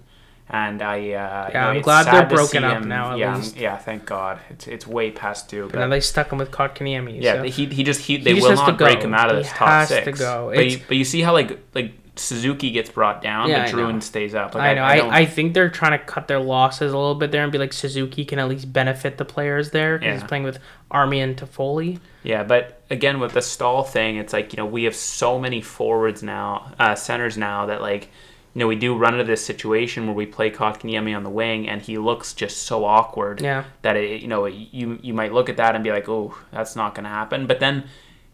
And 0.50 0.82
I, 0.82 0.96
uh, 0.96 1.00
you 1.02 1.10
Yeah, 1.12 1.50
know, 1.54 1.70
I'm 1.72 1.82
glad 1.82 2.06
they're 2.06 2.26
broken 2.26 2.64
up 2.64 2.78
him- 2.84 2.88
now, 2.88 3.12
at 3.12 3.18
yeah, 3.18 3.36
least. 3.36 3.58
yeah, 3.58 3.76
thank 3.78 4.06
God. 4.06 4.40
It's 4.50 4.66
it's 4.68 4.88
way 4.88 5.12
past 5.12 5.50
due. 5.50 5.64
And 5.64 5.72
But 5.74 5.80
then 5.80 5.90
they 5.90 6.00
stuck 6.00 6.32
him 6.32 6.38
with 6.38 6.52
Kotkaniemi. 6.52 7.22
yeah, 7.22 7.34
so. 7.36 7.44
he, 7.44 7.66
he 7.66 7.84
just 7.84 8.00
he 8.02 8.18
He 8.18 8.24
they 8.24 8.34
just 8.36 8.48
will 8.48 8.56
not 8.56 8.78
break 8.78 9.02
him 9.02 9.14
out 9.14 9.30
of 9.30 9.36
He 9.38 9.44
this 9.44 9.52
top 9.52 9.68
has 9.68 9.90
six. 9.90 10.06
to 10.06 10.12
go. 10.14 10.52
But 10.56 10.70
you, 10.72 10.80
but 10.88 10.96
you 10.96 11.04
see 11.04 11.22
how 11.22 11.34
like 11.34 11.60
like 11.76 11.92
Suzuki 12.16 12.72
gets 12.72 12.90
brought 12.90 13.22
down, 13.22 13.50
Yeah, 13.50 13.66
but 13.66 13.70
I 13.70 13.72
Drouin 13.78 14.02
stays 14.02 14.34
up. 14.34 14.56
Like, 14.56 14.64
I 14.64 14.74
know. 14.74 14.84
I, 14.84 14.98
don't- 14.98 15.14
I, 15.14 15.26
think 15.26 15.54
they're 15.54 15.70
trying 15.70 15.92
to 16.00 16.04
cut 16.04 16.28
their 16.28 16.40
losses 16.40 16.92
a 16.92 16.98
little 16.98 17.14
bit 17.14 17.32
there 17.32 17.44
and 17.44 17.52
be 17.52 17.60
like 17.60 17.74
Suzuki 17.74 18.26
can 18.26 18.40
at 18.40 18.48
least 18.50 18.74
benefit 18.74 19.18
the 19.20 19.26
players 19.26 19.70
there 19.70 20.00
because 20.00 20.22
he's 20.22 20.28
playing 20.28 20.44
with 20.44 20.58
Armia 20.92 21.24
and 21.26 21.38
Toffoli. 21.38 22.00
yeah, 22.24 22.44
but 22.44 22.82
again 22.90 23.20
with 23.20 23.34
the 23.34 23.42
Staal 23.42 23.84
thing, 23.84 24.16
it's 24.16 24.32
like 24.34 24.54
you 24.54 24.58
know 24.58 24.66
we 24.66 24.86
have 24.86 24.96
so 24.96 25.38
many 25.38 25.62
forwards 25.62 26.24
now, 26.24 26.72
uh, 26.80 26.96
centers 26.96 27.38
now 27.38 27.66
that 27.66 27.82
like. 27.82 28.10
You 28.54 28.62
know, 28.62 28.68
we 28.68 28.76
do 28.76 28.96
run 28.96 29.14
into 29.14 29.26
this 29.26 29.46
situation 29.46 30.08
where 30.08 30.16
we 30.16 30.26
play 30.26 30.50
Kotkaniemi 30.50 31.16
on 31.16 31.24
the 31.24 31.30
wing, 31.30 31.70
and 31.70 31.82
he 31.82 31.98
looks 31.98 32.34
just 32.34 32.64
so 32.64 32.86
awkward 32.86 33.40
Yeah. 33.42 33.66
that 33.84 33.96
it, 33.96 34.22
you 34.22 34.28
know 34.28 34.46
you 34.48 34.98
you 35.04 35.14
might 35.14 35.32
look 35.32 35.48
at 35.50 35.58
that 35.58 35.76
and 35.76 35.84
be 35.84 35.92
like, 35.92 36.10
oh, 36.10 36.36
that's 36.52 36.76
not 36.76 36.96
going 36.96 37.04
to 37.04 37.10
happen. 37.10 37.46
But 37.46 37.60
then, 37.60 37.84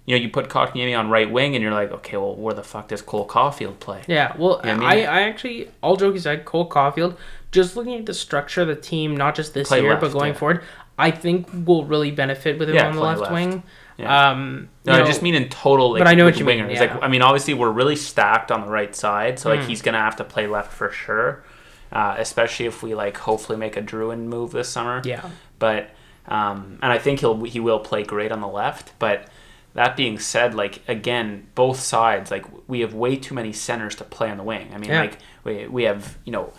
you 0.06 0.16
know, 0.18 0.22
you 0.22 0.30
put 0.30 0.48
Kotkaniemi 0.50 0.98
on 0.98 1.10
right 1.10 1.30
wing, 1.30 1.56
and 1.56 1.62
you're 1.64 1.74
like, 1.74 1.92
okay, 1.92 2.16
well, 2.18 2.36
where 2.36 2.54
the 2.54 2.64
fuck 2.64 2.88
does 2.88 3.02
Cole 3.02 3.28
Caufield 3.28 3.80
play? 3.80 4.02
Yeah, 4.08 4.34
well, 4.38 4.62
You 4.64 4.76
know 4.78 4.86
I, 4.86 4.92
I 4.92 4.96
mean? 4.96 5.06
I 5.08 5.22
actually, 5.24 5.70
all 5.82 5.98
joking 5.98 6.18
aside, 6.20 6.46
Cole 6.46 6.70
Caufield, 6.70 7.18
just 7.52 7.76
looking 7.76 7.96
at 8.00 8.06
the 8.06 8.14
structure 8.14 8.62
of 8.62 8.68
the 8.70 8.76
team, 8.76 9.18
not 9.18 9.36
just 9.36 9.54
this 9.54 9.68
Play 9.68 9.82
year, 9.82 9.90
left, 9.92 10.02
but 10.02 10.14
going 10.14 10.34
yeah. 10.34 10.40
forward, 10.40 10.64
I 10.98 11.12
think 11.12 11.48
will 11.66 11.84
really 11.86 12.12
benefit 12.12 12.60
with 12.60 12.70
him 12.70 12.76
Yeah, 12.76 12.88
on 12.88 12.96
the 12.96 13.02
left, 13.02 13.22
left. 13.22 13.34
wing. 13.34 13.64
Yeah. 13.98 14.30
Um, 14.32 14.70
No, 14.86 14.94
you 14.94 14.98
I 14.98 15.02
know, 15.02 15.08
just 15.08 15.22
mean 15.22 15.36
in 15.36 15.50
total. 15.50 15.92
Like, 15.92 16.00
but 16.00 16.08
I 16.08 16.14
know 16.16 16.26
what 16.26 16.38
you 16.40 16.46
mean, 16.46 16.60
wingers. 16.66 16.74
yeah. 16.74 16.80
Like, 16.94 17.04
I 17.04 17.08
mean, 17.08 17.22
obviously 17.22 17.54
we're 17.54 17.72
really 17.72 17.96
stacked 17.96 18.52
on 18.52 18.62
the 18.62 18.68
right 18.68 18.96
side, 18.96 19.38
so 19.40 19.50
like 19.50 19.62
Mm. 19.62 19.68
he's 19.68 19.82
gonna 19.82 20.00
have 20.00 20.16
to 20.18 20.24
play 20.24 20.48
left 20.48 20.72
for 20.74 20.90
sure. 20.92 21.44
Uh, 21.92 22.16
especially 22.18 22.66
if 22.66 22.82
we 22.82 22.96
like 22.96 23.18
hopefully 23.18 23.58
make 23.58 23.78
a 23.78 23.82
Drouin 23.82 24.26
move 24.26 24.52
this 24.52 24.68
summer. 24.70 25.02
Yeah. 25.06 25.30
But 25.60 25.92
um, 26.28 26.80
and 26.82 26.92
I 26.92 26.98
think 26.98 27.20
he'll 27.20 27.44
he 27.44 27.60
will 27.60 27.80
play 27.80 28.04
great 28.04 28.32
on 28.32 28.42
the 28.42 28.48
left. 28.48 28.94
But 28.98 29.28
that 29.76 29.96
being 29.96 30.18
said, 30.18 30.56
like 30.56 30.82
again, 30.88 31.46
both 31.54 31.80
sides 31.80 32.32
like 32.32 32.46
we 32.68 32.80
have 32.80 32.94
way 32.96 33.16
too 33.16 33.36
many 33.36 33.54
centers 33.54 33.96
to 33.98 34.04
play 34.04 34.32
on 34.32 34.38
the 34.38 34.44
wing. 34.44 34.72
I 34.74 34.78
mean, 34.80 34.90
Yeah. 34.90 35.02
like 35.02 35.18
we 35.44 35.68
we 35.68 35.84
have 35.84 36.18
you 36.26 36.32
know 36.32 36.52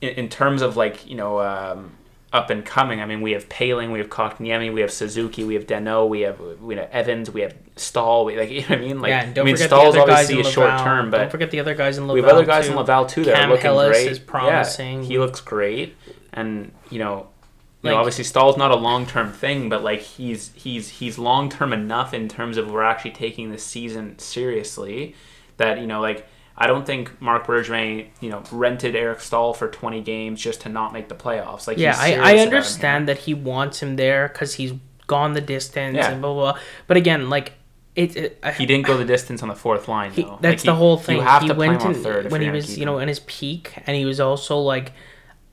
in, 0.00 0.10
in 0.10 0.28
terms 0.28 0.62
of 0.62 0.76
like 0.76 1.08
you 1.08 1.16
know 1.16 1.40
um, 1.40 1.90
up 2.32 2.48
and 2.50 2.64
coming. 2.64 3.00
I 3.00 3.06
mean, 3.06 3.20
we 3.20 3.32
have 3.32 3.48
Poehling, 3.48 3.92
we 3.92 3.98
have 3.98 4.08
Kotkaniemi, 4.08 4.72
we 4.72 4.80
have 4.80 4.90
Suzuki, 4.90 5.44
we 5.44 5.54
have 5.54 5.66
Danault, 5.66 6.08
we 6.08 6.20
have 6.22 6.40
we 6.40 6.76
have 6.76 6.88
Evans, 6.90 7.30
we 7.30 7.42
have 7.42 7.54
Staal. 7.76 8.24
We 8.24 8.38
like 8.38 8.50
you 8.50 8.60
know 8.62 8.68
what 8.68 8.78
I 8.78 8.80
mean. 8.80 9.00
Like 9.00 9.10
yeah, 9.10 9.22
and 9.24 9.34
don't 9.34 9.44
I 9.44 9.46
mean, 9.46 9.56
forget 9.56 9.68
Staal's 9.68 9.94
the 9.94 10.00
other 10.02 10.10
guys 10.12 10.24
obviously 10.30 10.40
in 10.40 10.46
a 10.46 10.50
short 10.50 10.78
term, 10.80 11.10
but 11.10 11.18
don't 11.18 11.30
forget 11.30 11.50
the 11.50 11.60
other 11.60 11.74
guys 11.74 11.98
in 11.98 12.04
Laval. 12.06 12.14
we 12.14 12.20
have 12.22 12.30
other 12.30 12.46
guys 12.46 12.64
too. 12.66 12.70
in 12.72 12.76
Laval 12.78 13.06
too 13.06 13.24
that 13.24 13.34
Cam 13.34 13.48
are 13.48 13.52
looking 13.52 13.62
Hillis 13.64 13.88
great. 13.90 14.10
is 14.12 14.18
promising. 14.18 15.00
Yeah, 15.02 15.08
he 15.08 15.18
looks 15.18 15.40
great, 15.40 15.96
and 16.32 16.72
you 16.90 16.98
know. 16.98 17.28
You 17.84 17.88
Like- 17.88 17.94
know, 17.96 17.98
obviously 17.98 18.22
Staal's 18.22 18.56
not 18.56 18.70
a 18.70 18.76
long 18.76 19.06
term 19.06 19.32
thing, 19.32 19.68
but 19.68 19.82
like 19.82 20.00
he's 20.02 20.52
he's 20.54 20.88
he's 20.88 21.18
long 21.18 21.48
term 21.50 21.72
enough 21.72 22.14
in 22.14 22.28
terms 22.28 22.56
of 22.56 22.70
we're 22.70 22.84
actually 22.84 23.10
taking 23.10 23.50
this 23.50 23.64
season 23.66 24.20
seriously 24.20 25.16
that 25.56 25.80
you 25.80 25.86
know 25.88 26.00
like 26.00 26.24
I 26.56 26.66
don't 26.66 26.84
think 26.86 27.20
Marc 27.20 27.46
Bergevin 27.46 28.08
you 28.20 28.30
know 28.30 28.42
rented 28.52 28.94
Eric 28.94 29.20
Staal 29.20 29.54
for 29.54 29.68
20 29.68 30.00
games 30.02 30.40
just 30.40 30.60
to 30.62 30.68
not 30.68 30.92
make 30.92 31.08
the 31.08 31.14
playoffs. 31.14 31.66
Like 31.66 31.78
yeah, 31.78 31.94
I, 31.98 32.14
I 32.14 32.36
understand 32.38 33.08
that 33.08 33.18
he 33.18 33.34
wants 33.34 33.82
him 33.82 33.96
there 33.96 34.28
because 34.28 34.54
he's 34.54 34.72
gone 35.06 35.34
the 35.34 35.40
distance 35.40 35.96
Yeah. 35.96 36.10
and 36.12 36.20
blah, 36.22 36.32
blah 36.32 36.52
blah. 36.52 36.60
But 36.86 36.96
again, 36.96 37.28
like 37.30 37.54
it, 37.94 38.16
it 38.16 38.38
I, 38.42 38.52
he 38.52 38.64
didn't 38.66 38.86
go 38.86 38.96
the 38.96 39.04
distance 39.04 39.42
on 39.42 39.48
the 39.48 39.54
fourth 39.54 39.86
line 39.88 40.12
He, 40.12 40.22
though. 40.22 40.38
that's 40.40 40.62
Like, 40.62 40.66
the 40.66 40.72
he- 40.72 40.78
whole 40.78 40.96
thing. 40.96 41.16
You 41.16 41.22
have 41.22 41.42
he 41.42 41.48
to 41.48 41.54
play 41.54 41.66
him 41.66 41.76
on 41.76 41.94
third 41.94 42.26
if 42.26 42.32
when 42.32 42.40
he 42.40 42.48
was, 42.50 42.78
you 42.78 42.86
know, 42.86 42.98
in 42.98 43.08
his 43.08 43.20
peak, 43.20 43.74
and 43.86 43.94
he 43.96 44.04
was 44.06 44.18
also 44.20 44.56
like, 44.58 44.92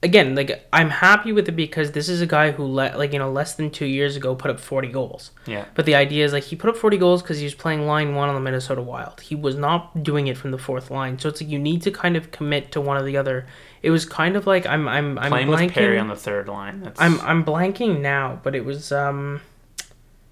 again, 0.02 0.36
like 0.36 0.66
I'm 0.72 0.90
happy 0.90 1.32
with 1.32 1.50
it 1.50 1.54
because 1.54 1.92
this 1.92 2.08
is 2.10 2.22
a 2.22 2.26
guy 2.26 2.52
who 2.52 2.64
let, 2.64 2.98
like, 2.98 3.14
you 3.14 3.20
know, 3.20 3.32
less 3.32 3.56
than 3.56 3.70
two 3.70 3.86
years 3.86 4.16
ago 4.16 4.34
put 4.36 4.50
up 4.52 4.60
40 4.60 4.88
goals. 4.90 5.32
Yeah. 5.46 5.66
But 5.76 5.86
the 5.86 5.96
idea 5.96 6.26
is 6.26 6.34
like 6.34 6.44
he 6.44 6.56
put 6.56 6.70
up 6.70 6.78
40 6.78 6.98
goals 6.98 7.22
because 7.22 7.40
he 7.40 7.44
was 7.44 7.54
playing 7.56 7.86
line 7.86 8.16
one 8.16 8.30
on 8.30 8.36
the 8.36 8.42
Minnesota 8.42 8.82
Wild. 8.82 9.22
He 9.22 9.36
was 9.36 9.56
not 9.56 10.04
doing 10.04 10.28
it 10.28 10.38
from 10.38 10.52
the 10.52 10.58
fourth 10.58 10.90
line. 10.90 11.20
So 11.20 11.30
it's 11.30 11.42
like 11.42 11.50
you 11.50 11.60
need 11.60 11.82
to 11.84 11.92
kind 11.92 12.16
of 12.16 12.32
commit 12.32 12.72
to 12.74 12.82
one 12.82 12.98
or 12.98 13.04
the 13.04 13.18
other. 13.18 13.46
It 13.82 13.92
was 13.92 14.06
kind 14.06 14.36
of 14.36 14.48
like 14.48 14.66
I'm 14.66 14.88
I'm 14.88 15.18
I'm 15.20 15.32
Playing 15.32 15.48
blanking. 15.48 15.66
with 15.66 15.74
Perry 15.74 16.00
on 16.00 16.08
the 16.08 16.16
third 16.16 16.48
line. 16.48 16.82
That's, 16.82 17.00
I'm 17.00 17.20
I'm 17.22 17.44
blanking 17.46 18.02
now, 18.02 18.40
but 18.44 18.56
it 18.56 18.66
was 18.66 18.92
um 18.92 19.42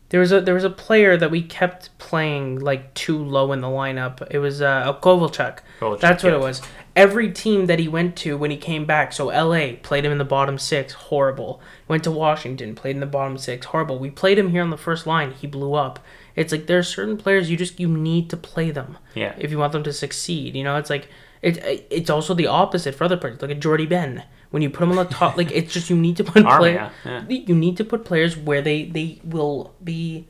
there 0.10 0.20
was 0.20 0.32
a 0.32 0.42
there 0.42 0.54
was 0.54 0.64
a 0.64 0.70
player 0.70 1.18
that 1.18 1.32
we 1.32 1.42
kept 1.42 1.96
playing 1.98 2.60
like 2.60 2.94
too 2.94 3.18
low 3.18 3.52
in 3.52 3.62
the 3.62 3.68
lineup. 3.68 4.26
It 4.32 4.40
was 4.40 4.62
uh 4.62 4.94
Kovalchuk. 5.02 5.60
Kovalchuk, 5.80 6.00
That's 6.00 6.24
what 6.24 6.30
yeah. 6.32 6.38
it 6.38 6.42
was. 6.42 6.62
Every 6.96 7.32
team 7.32 7.68
that 7.68 7.78
he 7.78 7.88
went 7.88 8.16
to 8.18 8.38
when 8.38 8.50
he 8.50 8.58
came 8.58 8.86
back, 8.86 9.14
so 9.14 9.28
LA 9.28 9.74
played 9.84 10.04
him 10.04 10.12
in 10.12 10.18
the 10.18 10.26
bottom 10.26 10.58
six, 10.58 10.94
horrible. 10.94 11.62
Went 11.88 12.04
to 12.06 12.12
Washington, 12.12 12.74
played 12.74 12.96
in 12.96 13.02
the 13.02 13.06
bottom 13.06 13.38
six, 13.38 13.68
horrible. 13.68 14.00
We 14.00 14.10
played 14.10 14.40
him 14.40 14.50
here 14.50 14.64
on 14.64 14.72
the 14.72 14.78
first 14.78 15.06
line, 15.06 15.32
he 15.34 15.46
blew 15.46 15.76
up. 15.76 16.00
It's 16.36 16.52
like 16.52 16.66
there 16.68 16.80
are 16.80 16.84
certain 16.84 17.18
players 17.18 17.52
you 17.52 17.58
just 17.58 17.80
you 17.80 17.88
need 17.88 18.30
to 18.32 18.38
play 18.38 18.72
them 18.72 18.98
Yeah. 19.14 19.36
if 19.38 19.52
you 19.52 19.58
want 19.60 19.74
them 19.74 19.84
to 19.84 19.94
succeed. 19.94 20.56
You 20.56 20.64
know, 20.64 20.78
it's 20.78 20.90
like 20.90 21.08
it, 21.44 21.86
it's 21.92 22.10
also 22.10 22.34
the 22.34 22.48
opposite 22.48 22.96
for 22.96 23.04
other 23.04 23.18
players, 23.18 23.42
like 23.42 23.52
a 23.52 23.56
Jordie 23.56 23.86
Benn. 23.86 24.24
When 24.50 24.62
you 24.62 24.70
put 24.70 24.80
them 24.82 24.92
on 24.92 24.96
the 24.98 25.06
top, 25.14 25.36
like 25.38 25.52
it's 25.52 25.74
just 25.74 25.90
you 25.90 25.96
need 25.98 26.18
to 26.18 26.24
put 26.24 26.44
Armia, 26.46 26.58
players. 26.58 26.92
yeah. 27.06 27.24
You 27.28 27.54
need 27.56 27.78
to 27.78 27.84
put 27.84 28.06
players 28.06 28.38
where 28.38 28.62
they 28.62 28.86
they 28.86 29.20
will 29.24 29.74
be, 29.84 30.28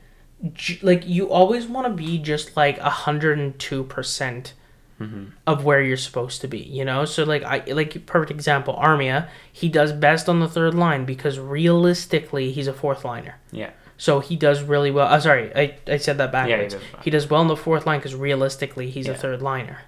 like 0.82 1.06
you 1.06 1.30
always 1.30 1.66
want 1.66 1.86
to 1.86 1.92
be 1.92 2.18
just 2.18 2.56
like 2.56 2.78
hundred 2.78 3.38
and 3.38 3.58
two 3.58 3.84
percent 3.84 4.54
Mm-hmm. 5.00 5.26
of 5.46 5.64
where 5.64 5.80
you're 5.80 5.96
supposed 5.96 6.40
to 6.40 6.48
be. 6.48 6.58
You 6.58 6.84
know, 6.84 7.04
so 7.04 7.22
like 7.22 7.44
I 7.44 7.62
like 7.72 8.04
perfect 8.06 8.32
example, 8.32 8.74
Armia. 8.74 9.28
He 9.52 9.68
does 9.68 9.92
best 9.92 10.28
on 10.28 10.40
the 10.40 10.48
third 10.48 10.74
line 10.74 11.04
because 11.04 11.38
realistically 11.38 12.50
he's 12.50 12.66
a 12.66 12.72
fourth 12.72 13.04
liner. 13.04 13.36
Yeah. 13.52 13.70
So 13.96 14.18
he 14.18 14.34
does 14.34 14.60
really 14.64 14.90
well. 14.90 15.06
Uh, 15.06 15.20
sorry, 15.20 15.52
I, 15.54 15.76
I 15.86 15.98
said 15.98 16.18
that 16.18 16.32
Yeah, 16.32 16.44
he 16.46 16.50
backwards. 16.50 16.74
does 16.74 16.82
he 17.04 17.10
does 17.12 17.30
well 17.30 17.42
in 17.42 17.46
the 17.46 17.54
fourth 17.56 17.86
line 17.86 18.00
because 18.00 18.16
realistically 18.16 18.90
he's 18.90 19.06
a 19.06 19.14
third 19.14 19.40
liner, 19.40 19.82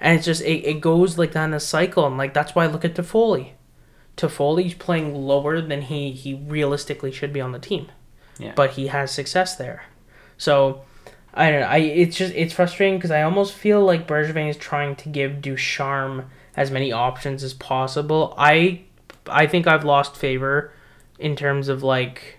and 0.00 0.16
it's 0.18 0.24
just 0.26 0.42
it, 0.42 0.64
it 0.64 0.80
goes 0.80 1.18
like 1.18 1.32
that 1.32 1.46
in 1.46 1.52
a 1.54 1.58
cycle, 1.58 2.06
and 2.06 2.16
like 2.16 2.32
that's 2.32 2.54
why 2.54 2.62
I 2.62 2.66
look 2.68 2.84
at 2.84 2.94
Toffoli. 2.94 3.54
Toffoli's 4.16 4.74
playing 4.74 5.14
lower 5.14 5.60
than 5.60 5.82
he 5.82 6.12
he 6.12 6.34
realistically 6.34 7.10
should 7.12 7.32
be 7.32 7.40
on 7.40 7.52
the 7.52 7.58
team, 7.58 7.88
Yeah. 8.38 8.52
but 8.54 8.70
he 8.72 8.86
has 8.88 9.10
success 9.10 9.56
there. 9.56 9.84
So 10.38 10.82
I 11.32 11.50
don't 11.50 11.60
know. 11.60 11.66
I 11.66 11.78
it's 11.78 12.16
just 12.16 12.32
it's 12.34 12.52
frustrating 12.52 12.96
because 12.98 13.10
I 13.10 13.22
almost 13.22 13.54
feel 13.54 13.84
like 13.84 14.06
Bergevin 14.06 14.48
is 14.48 14.56
trying 14.56 14.94
to 14.96 15.08
give 15.08 15.42
Ducharme 15.42 16.30
as 16.56 16.70
many 16.70 16.92
options 16.92 17.42
as 17.42 17.54
possible. 17.54 18.34
I 18.38 18.82
I 19.26 19.46
think 19.46 19.66
I've 19.66 19.84
lost 19.84 20.16
favor 20.16 20.72
in 21.18 21.34
terms 21.34 21.68
of 21.68 21.82
like 21.82 22.38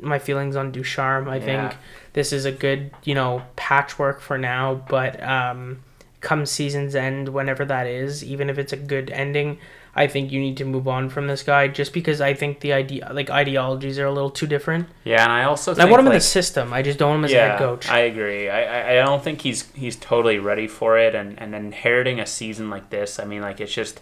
my 0.00 0.18
feelings 0.18 0.56
on 0.56 0.70
Ducharme. 0.72 1.28
I 1.28 1.36
Yeah. 1.36 1.44
think 1.68 1.80
this 2.12 2.32
is 2.32 2.44
a 2.44 2.52
good 2.52 2.90
you 3.04 3.14
know 3.14 3.42
patchwork 3.56 4.20
for 4.20 4.36
now, 4.36 4.74
but 4.88 5.22
um, 5.22 5.82
come 6.20 6.44
season's 6.44 6.94
end, 6.94 7.30
whenever 7.30 7.64
that 7.64 7.86
is, 7.86 8.22
even 8.22 8.50
if 8.50 8.58
it's 8.58 8.74
a 8.74 8.76
good 8.76 9.10
ending. 9.10 9.58
I 10.00 10.06
think 10.06 10.32
you 10.32 10.40
need 10.40 10.56
to 10.56 10.64
move 10.64 10.88
on 10.88 11.10
from 11.10 11.26
this 11.26 11.42
guy 11.42 11.68
just 11.68 11.92
because 11.92 12.22
I 12.22 12.32
think 12.32 12.60
the 12.60 12.72
idea 12.72 13.10
like 13.12 13.28
ideologies 13.28 13.98
are 13.98 14.06
a 14.06 14.10
little 14.10 14.30
too 14.30 14.46
different. 14.46 14.88
Yeah, 15.04 15.22
and 15.22 15.30
I 15.30 15.44
also 15.44 15.72
And 15.72 15.82
I 15.82 15.84
want 15.84 16.00
him 16.00 16.06
in 16.06 16.14
the 16.14 16.22
system. 16.22 16.72
I 16.72 16.80
just 16.80 16.98
don't 16.98 17.10
want 17.10 17.18
him 17.18 17.24
as 17.26 17.32
a 17.32 17.40
head 17.40 17.58
coach. 17.58 17.86
I 17.86 17.98
agree. 17.98 18.48
I, 18.48 18.92
I, 18.92 19.04
don't 19.04 19.22
think 19.22 19.42
he's 19.42 19.70
he's 19.72 19.96
totally 19.96 20.38
ready 20.38 20.68
for 20.68 20.98
it, 20.98 21.14
and, 21.14 21.38
and 21.38 21.54
inheriting 21.54 22.18
a 22.18 22.24
season 22.24 22.70
like 22.70 22.88
this, 22.88 23.18
I 23.18 23.26
mean, 23.26 23.42
like 23.42 23.60
it's 23.60 23.74
just 23.74 24.00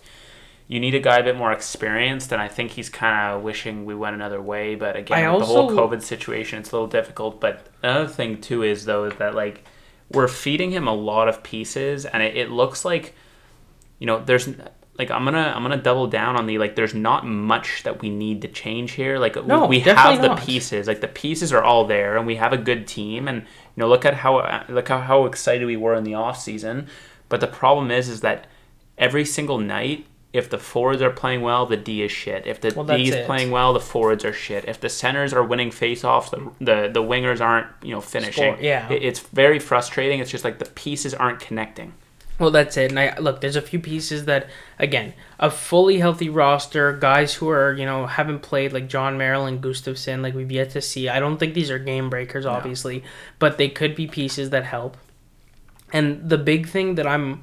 you 0.68 0.78
need 0.78 0.94
a 0.94 1.00
guy 1.00 1.18
a 1.18 1.24
bit 1.24 1.36
more 1.36 1.50
experienced, 1.50 2.30
and 2.30 2.40
I 2.40 2.46
think 2.46 2.70
he's 2.70 2.88
kind 2.88 3.34
of 3.34 3.42
wishing 3.42 3.84
we 3.84 3.96
went 3.96 4.14
another 4.14 4.40
way. 4.40 4.76
But 4.76 4.94
again, 4.94 5.32
with 5.32 5.40
the 5.40 5.46
whole 5.46 5.72
COVID 5.72 6.00
situation, 6.00 6.60
it's 6.60 6.70
a 6.70 6.76
little 6.76 6.86
difficult. 6.86 7.40
But 7.40 7.66
another 7.82 8.06
thing 8.06 8.40
too 8.40 8.62
is 8.62 8.84
though 8.84 9.06
is 9.06 9.14
that 9.16 9.34
like 9.34 9.64
we're 10.12 10.28
feeding 10.28 10.70
him 10.70 10.86
a 10.86 10.94
lot 10.94 11.28
of 11.28 11.42
pieces, 11.42 12.06
and 12.06 12.22
it, 12.22 12.36
it 12.36 12.50
looks 12.50 12.84
like 12.84 13.16
you 13.98 14.06
know 14.06 14.22
there's 14.24 14.48
like 14.98 15.10
I'm 15.10 15.24
gonna 15.24 15.52
I'm 15.54 15.62
gonna 15.62 15.76
double 15.76 16.06
down 16.08 16.36
on 16.36 16.46
the 16.46 16.58
like 16.58 16.74
there's 16.76 16.94
not 16.94 17.26
much 17.26 17.82
that 17.84 18.00
we 18.02 18.10
need 18.10 18.42
to 18.42 18.48
change 18.48 18.92
here. 18.92 19.18
Like 19.18 19.36
No, 19.46 19.66
we 19.66 19.78
definitely 19.80 20.12
have 20.14 20.22
the 20.22 20.28
not. 20.28 20.40
pieces, 20.40 20.86
like 20.88 21.00
the 21.00 21.08
pieces 21.08 21.52
are 21.52 21.62
all 21.62 21.84
there, 21.86 22.16
and 22.16 22.26
we 22.26 22.36
have 22.36 22.52
a 22.52 22.58
good 22.58 22.86
team. 22.86 23.28
And 23.28 23.42
you 23.42 23.46
know, 23.76 23.88
look 23.88 24.04
at 24.04 24.14
how 24.14 24.64
look 24.68 24.88
how, 24.88 25.00
how 25.00 25.24
excited 25.26 25.66
we 25.66 25.76
were 25.76 25.94
in 25.94 26.04
the 26.04 26.14
off 26.14 26.40
season. 26.40 26.88
But 27.28 27.40
the 27.40 27.46
problem 27.46 27.90
is, 27.90 28.08
is 28.08 28.22
that 28.22 28.46
every 28.96 29.24
single 29.24 29.58
night, 29.58 30.06
if 30.32 30.50
the 30.50 30.58
forwards 30.58 31.00
are 31.02 31.10
playing 31.10 31.42
well, 31.42 31.64
the 31.66 31.76
D 31.76 32.02
is 32.02 32.10
shit. 32.10 32.46
If 32.46 32.60
the 32.60 32.72
Well, 32.74 32.84
D 32.84 33.08
is 33.08 33.14
it. 33.14 33.26
playing 33.26 33.50
well, 33.50 33.72
the 33.72 33.80
forwards 33.80 34.24
are 34.24 34.32
shit. 34.32 34.64
If 34.66 34.80
the 34.80 34.88
centers 34.88 35.32
are 35.32 35.44
winning 35.44 35.70
faceoffs, 35.70 36.30
the 36.30 36.50
the 36.64 36.88
the 36.92 37.02
wingers 37.02 37.40
aren't 37.40 37.68
you 37.82 37.92
know 37.94 38.00
finishing. 38.00 38.54
Score- 38.54 38.58
yeah. 38.64 38.90
It- 38.90 39.02
it's 39.04 39.20
very 39.20 39.58
frustrating. 39.60 40.18
It's 40.20 40.30
just 40.30 40.44
like 40.44 40.58
the 40.58 40.64
pieces 40.64 41.14
aren't 41.14 41.38
connecting. 41.40 41.92
Well, 42.38 42.52
that's 42.52 42.76
it. 42.76 42.90
And 42.90 43.00
I 43.00 43.18
look, 43.18 43.40
there's 43.40 43.56
a 43.56 43.62
few 43.62 43.80
pieces 43.80 44.26
that, 44.26 44.48
again, 44.78 45.14
a 45.40 45.50
fully 45.50 45.98
healthy 45.98 46.28
roster, 46.28 46.92
guys 46.92 47.34
who 47.34 47.48
are 47.48 47.72
you 47.72 47.84
know 47.84 48.06
haven't 48.06 48.40
played 48.40 48.72
like 48.72 48.88
Jon 48.88 49.18
Merrill 49.18 49.46
and 49.46 49.62
Gustafsson, 49.62 50.22
like 50.22 50.34
we've 50.34 50.52
yet 50.52 50.70
to 50.70 50.80
see. 50.80 51.08
I 51.08 51.18
don't 51.18 51.38
think 51.38 51.54
these 51.54 51.70
are 51.70 51.78
game 51.78 52.08
breakers, 52.08 52.46
obviously, 52.46 53.02
but 53.38 53.58
they 53.58 53.68
could 53.68 53.96
be 53.96 54.06
pieces 54.06 54.50
that 54.50 54.64
help. 54.64 54.96
And 55.92 56.28
the 56.28 56.38
big 56.38 56.68
thing 56.68 56.94
that 56.96 57.06
I'm, 57.06 57.42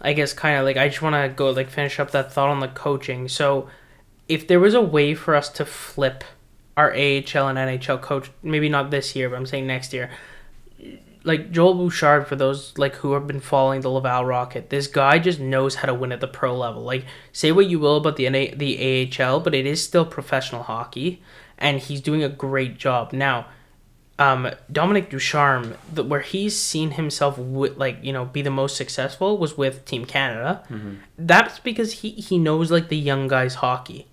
I 0.00 0.12
guess, 0.12 0.32
kind 0.32 0.58
of 0.58 0.64
like 0.64 0.76
I 0.76 0.88
just 0.88 1.02
want 1.02 1.14
to 1.14 1.34
go 1.34 1.50
like 1.50 1.70
finish 1.70 1.98
up 1.98 2.12
that 2.12 2.32
thought 2.32 2.48
on 2.48 2.60
the 2.60 2.68
coaching. 2.68 3.26
So, 3.28 3.68
if 4.28 4.46
there 4.46 4.60
was 4.60 4.74
a 4.74 4.80
way 4.80 5.14
for 5.14 5.34
us 5.34 5.48
to 5.50 5.64
flip 5.64 6.22
our 6.76 6.92
AHL 6.92 7.48
and 7.48 7.58
NHL 7.58 8.00
coach, 8.00 8.30
maybe 8.44 8.68
not 8.68 8.90
this 8.90 9.16
year, 9.16 9.28
but 9.28 9.36
I'm 9.36 9.46
saying 9.46 9.66
next 9.66 9.92
year, 9.92 10.10
like 11.26 11.50
Joel 11.50 11.74
Bouchard 11.74 12.26
for 12.28 12.36
those 12.36 12.76
like 12.78 12.94
who 12.96 13.12
have 13.12 13.26
been 13.26 13.40
following 13.40 13.80
the 13.80 13.90
Laval 13.90 14.24
Rocket. 14.24 14.70
This 14.70 14.86
guy 14.86 15.18
just 15.18 15.40
knows 15.40 15.74
how 15.76 15.86
to 15.86 15.94
win 15.94 16.12
at 16.12 16.20
the 16.20 16.28
pro 16.28 16.56
level. 16.56 16.82
Like 16.82 17.04
say 17.32 17.52
what 17.52 17.66
you 17.66 17.78
will 17.78 17.96
about 17.96 18.16
the 18.16 18.30
NA, 18.30 18.54
the 18.54 19.12
AHL, 19.20 19.40
but 19.40 19.54
it 19.54 19.66
is 19.66 19.82
still 19.82 20.06
professional 20.06 20.62
hockey 20.62 21.20
and 21.58 21.80
he's 21.80 22.00
doing 22.00 22.22
a 22.22 22.28
great 22.28 22.78
job. 22.78 23.12
Now, 23.12 23.46
um 24.18 24.50
Dominique 24.70 25.10
Ducharme, 25.10 25.74
the, 25.92 26.04
where 26.04 26.20
he's 26.20 26.56
seen 26.58 26.92
himself 26.92 27.36
with, 27.36 27.76
like, 27.76 27.98
you 28.02 28.12
know, 28.12 28.24
be 28.24 28.40
the 28.40 28.50
most 28.50 28.76
successful 28.76 29.36
was 29.36 29.58
with 29.58 29.84
Team 29.84 30.04
Canada. 30.06 30.62
That's 31.18 31.58
because 31.58 31.92
he 32.00 32.10
he 32.10 32.38
knows 32.38 32.70
like 32.70 32.88
the 32.88 32.96
young 32.96 33.26
guys 33.26 33.56
hockey. 33.56 34.06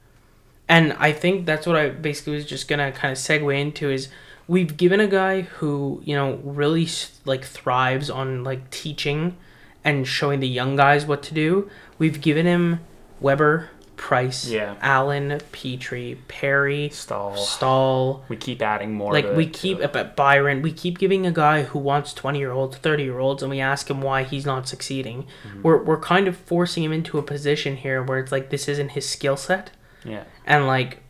And 0.67 0.93
I 0.93 1.11
think 1.11 1.45
that's 1.45 1.67
what 1.67 1.75
I 1.75 1.89
basically 1.89 2.33
was 2.33 2.45
just 2.45 2.67
gonna 2.67 2.91
kind 2.91 3.11
of 3.11 3.17
segue 3.19 3.59
into 3.59 3.91
is 3.91 4.09
we've 4.47 4.75
given 4.77 4.99
a 4.99 5.07
guy 5.07 5.41
who 5.41 6.01
you 6.05 6.15
know 6.15 6.39
really 6.43 6.87
like 7.25 7.43
thrives 7.45 8.09
on 8.09 8.43
like 8.43 8.69
teaching 8.69 9.37
and 9.83 10.07
showing 10.07 10.39
the 10.39 10.47
young 10.47 10.75
guys 10.75 11.05
what 11.05 11.21
to 11.23 11.33
do. 11.33 11.69
We've 11.97 12.21
given 12.21 12.45
him 12.45 12.79
Weber, 13.19 13.69
Price, 13.95 14.49
Yeah. 14.49 14.75
Allen, 14.81 15.39
Petry, 15.53 16.17
Perry, 16.27 16.89
Staal. 16.89 17.37
Staal. 17.37 18.23
We 18.27 18.35
keep 18.35 18.61
adding 18.61 18.93
more. 18.93 19.13
Like 19.13 19.35
we 19.35 19.45
keep 19.47 19.79
at 19.81 20.15
Byron, 20.15 20.61
we 20.61 20.73
keep 20.73 20.97
giving 20.97 21.25
a 21.25 21.31
guy 21.31 21.63
who 21.63 21.79
wants 21.79 22.13
twenty 22.13 22.39
year 22.39 22.51
olds, 22.51 22.77
thirty 22.77 23.03
year 23.03 23.19
olds, 23.19 23.43
and 23.43 23.49
we 23.51 23.59
ask 23.61 23.89
him 23.89 24.01
why 24.01 24.23
he's 24.23 24.45
not 24.45 24.67
succeeding. 24.67 25.27
Mm-hmm. 25.47 25.61
We're 25.61 25.83
we're 25.83 25.99
kind 25.99 26.27
of 26.27 26.35
forcing 26.35 26.83
him 26.83 26.91
into 26.91 27.17
a 27.17 27.21
position 27.23 27.77
here 27.77 28.01
where 28.03 28.19
it's 28.19 28.31
like 28.31 28.49
this 28.49 28.67
isn't 28.67 28.89
his 28.89 29.07
skill 29.07 29.37
set 29.37 29.71
Yeah. 30.03 30.23
and 30.45 30.65
like 30.67 31.02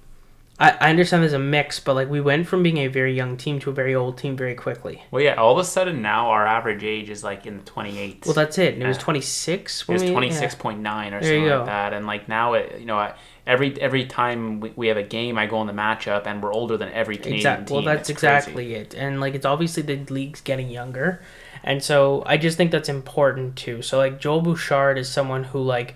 I, 0.60 0.70
I 0.80 0.89
understand 0.92 1.24
there's 1.24 1.34
a 1.34 1.39
mix 1.39 1.80
but 1.80 1.96
like 1.96 2.10
we 2.10 2.22
went 2.22 2.48
from 2.48 2.62
being 2.62 2.78
a 2.78 2.88
very 2.88 3.16
young 3.16 3.38
team 3.38 3.60
to 3.62 3.72
a 3.72 3.74
very 3.74 3.96
old 3.96 4.18
team 4.20 4.38
very 4.38 4.54
quickly 4.54 5.04
Well, 5.10 5.24
yeah. 5.24 5.34
All 5.36 5.52
of 5.54 5.58
a 5.58 5.63
sudden 5.63 6.02
now 6.04 6.30
our 6.30 6.46
average 6.46 6.84
age 6.84 7.10
is 7.10 7.24
like 7.24 7.46
in 7.48 7.58
the 7.58 7.63
28s. 7.63 8.26
well 8.26 8.36
that's 8.36 8.58
it 8.60 8.76
and 8.76 8.84
it 8.84 8.88
was 8.88 8.98
Yeah. 8.98 9.04
26 9.04 9.82
It 9.82 9.88
was 9.89 10.04
we- 10.04 10.12
twenty 10.12 10.28
yeah. 10.28 10.34
six 10.39 10.54
point 10.56 10.80
nine 10.82 11.13
or 11.13 11.22
There 11.22 11.34
something 11.39 11.50
like 11.58 11.66
that, 11.66 11.94
and 11.94 12.06
like 12.06 12.28
now 12.30 12.54
it, 12.54 12.80
you 12.80 12.86
know, 12.86 12.98
I, 12.98 13.16
every 13.48 13.80
every 13.82 14.06
time 14.06 14.60
we, 14.60 14.72
we 14.76 14.88
have 14.89 14.98
a 14.98 15.04
game, 15.04 15.38
I 15.39 15.48
go 15.48 15.60
in 15.62 15.68
the 15.68 15.74
matchup, 15.74 16.28
and 16.28 16.42
we're 16.42 16.54
older 16.54 16.78
than 16.78 16.89
every 16.94 17.16
Canadian 17.18 17.38
exactly 17.38 17.66
team. 17.66 17.76
well 17.76 17.96
that's 17.96 18.10
It's 18.12 18.20
crazy. 18.20 18.36
exactly 18.38 18.74
it 18.76 18.94
and 18.94 19.20
like 19.20 19.34
it's 19.34 19.46
obviously 19.46 19.82
the 19.84 19.98
league's 20.13 20.42
getting 20.42 20.70
younger 20.70 21.22
and 21.63 21.82
so 21.82 22.22
i 22.26 22.36
just 22.38 22.58
think 22.58 22.72
that's 22.72 22.89
important 22.89 23.56
too 23.56 23.82
so 23.82 23.98
like 23.98 24.20
joel 24.20 24.42
bouchard 24.42 24.98
is 24.98 25.08
someone 25.10 25.46
who 25.46 25.60
like 25.62 25.96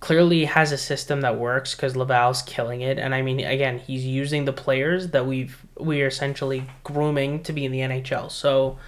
clearly 0.00 0.46
has 0.46 0.72
a 0.72 0.78
system 0.78 1.20
that 1.20 1.38
works 1.38 1.74
because 1.74 1.94
laval's 1.94 2.42
killing 2.42 2.80
it. 2.80 2.98
And 2.98 3.14
i 3.14 3.22
mean 3.22 3.40
again 3.40 3.78
he's 3.78 4.04
using 4.04 4.46
the 4.46 4.52
players 4.52 5.08
that 5.10 5.26
we've 5.26 5.64
we 5.78 6.02
are 6.02 6.06
essentially 6.06 6.66
grooming 6.84 7.42
to 7.44 7.52
be 7.52 7.64
in 7.64 7.72
the 7.72 7.80
nhl 7.80 8.30
so 8.30 8.78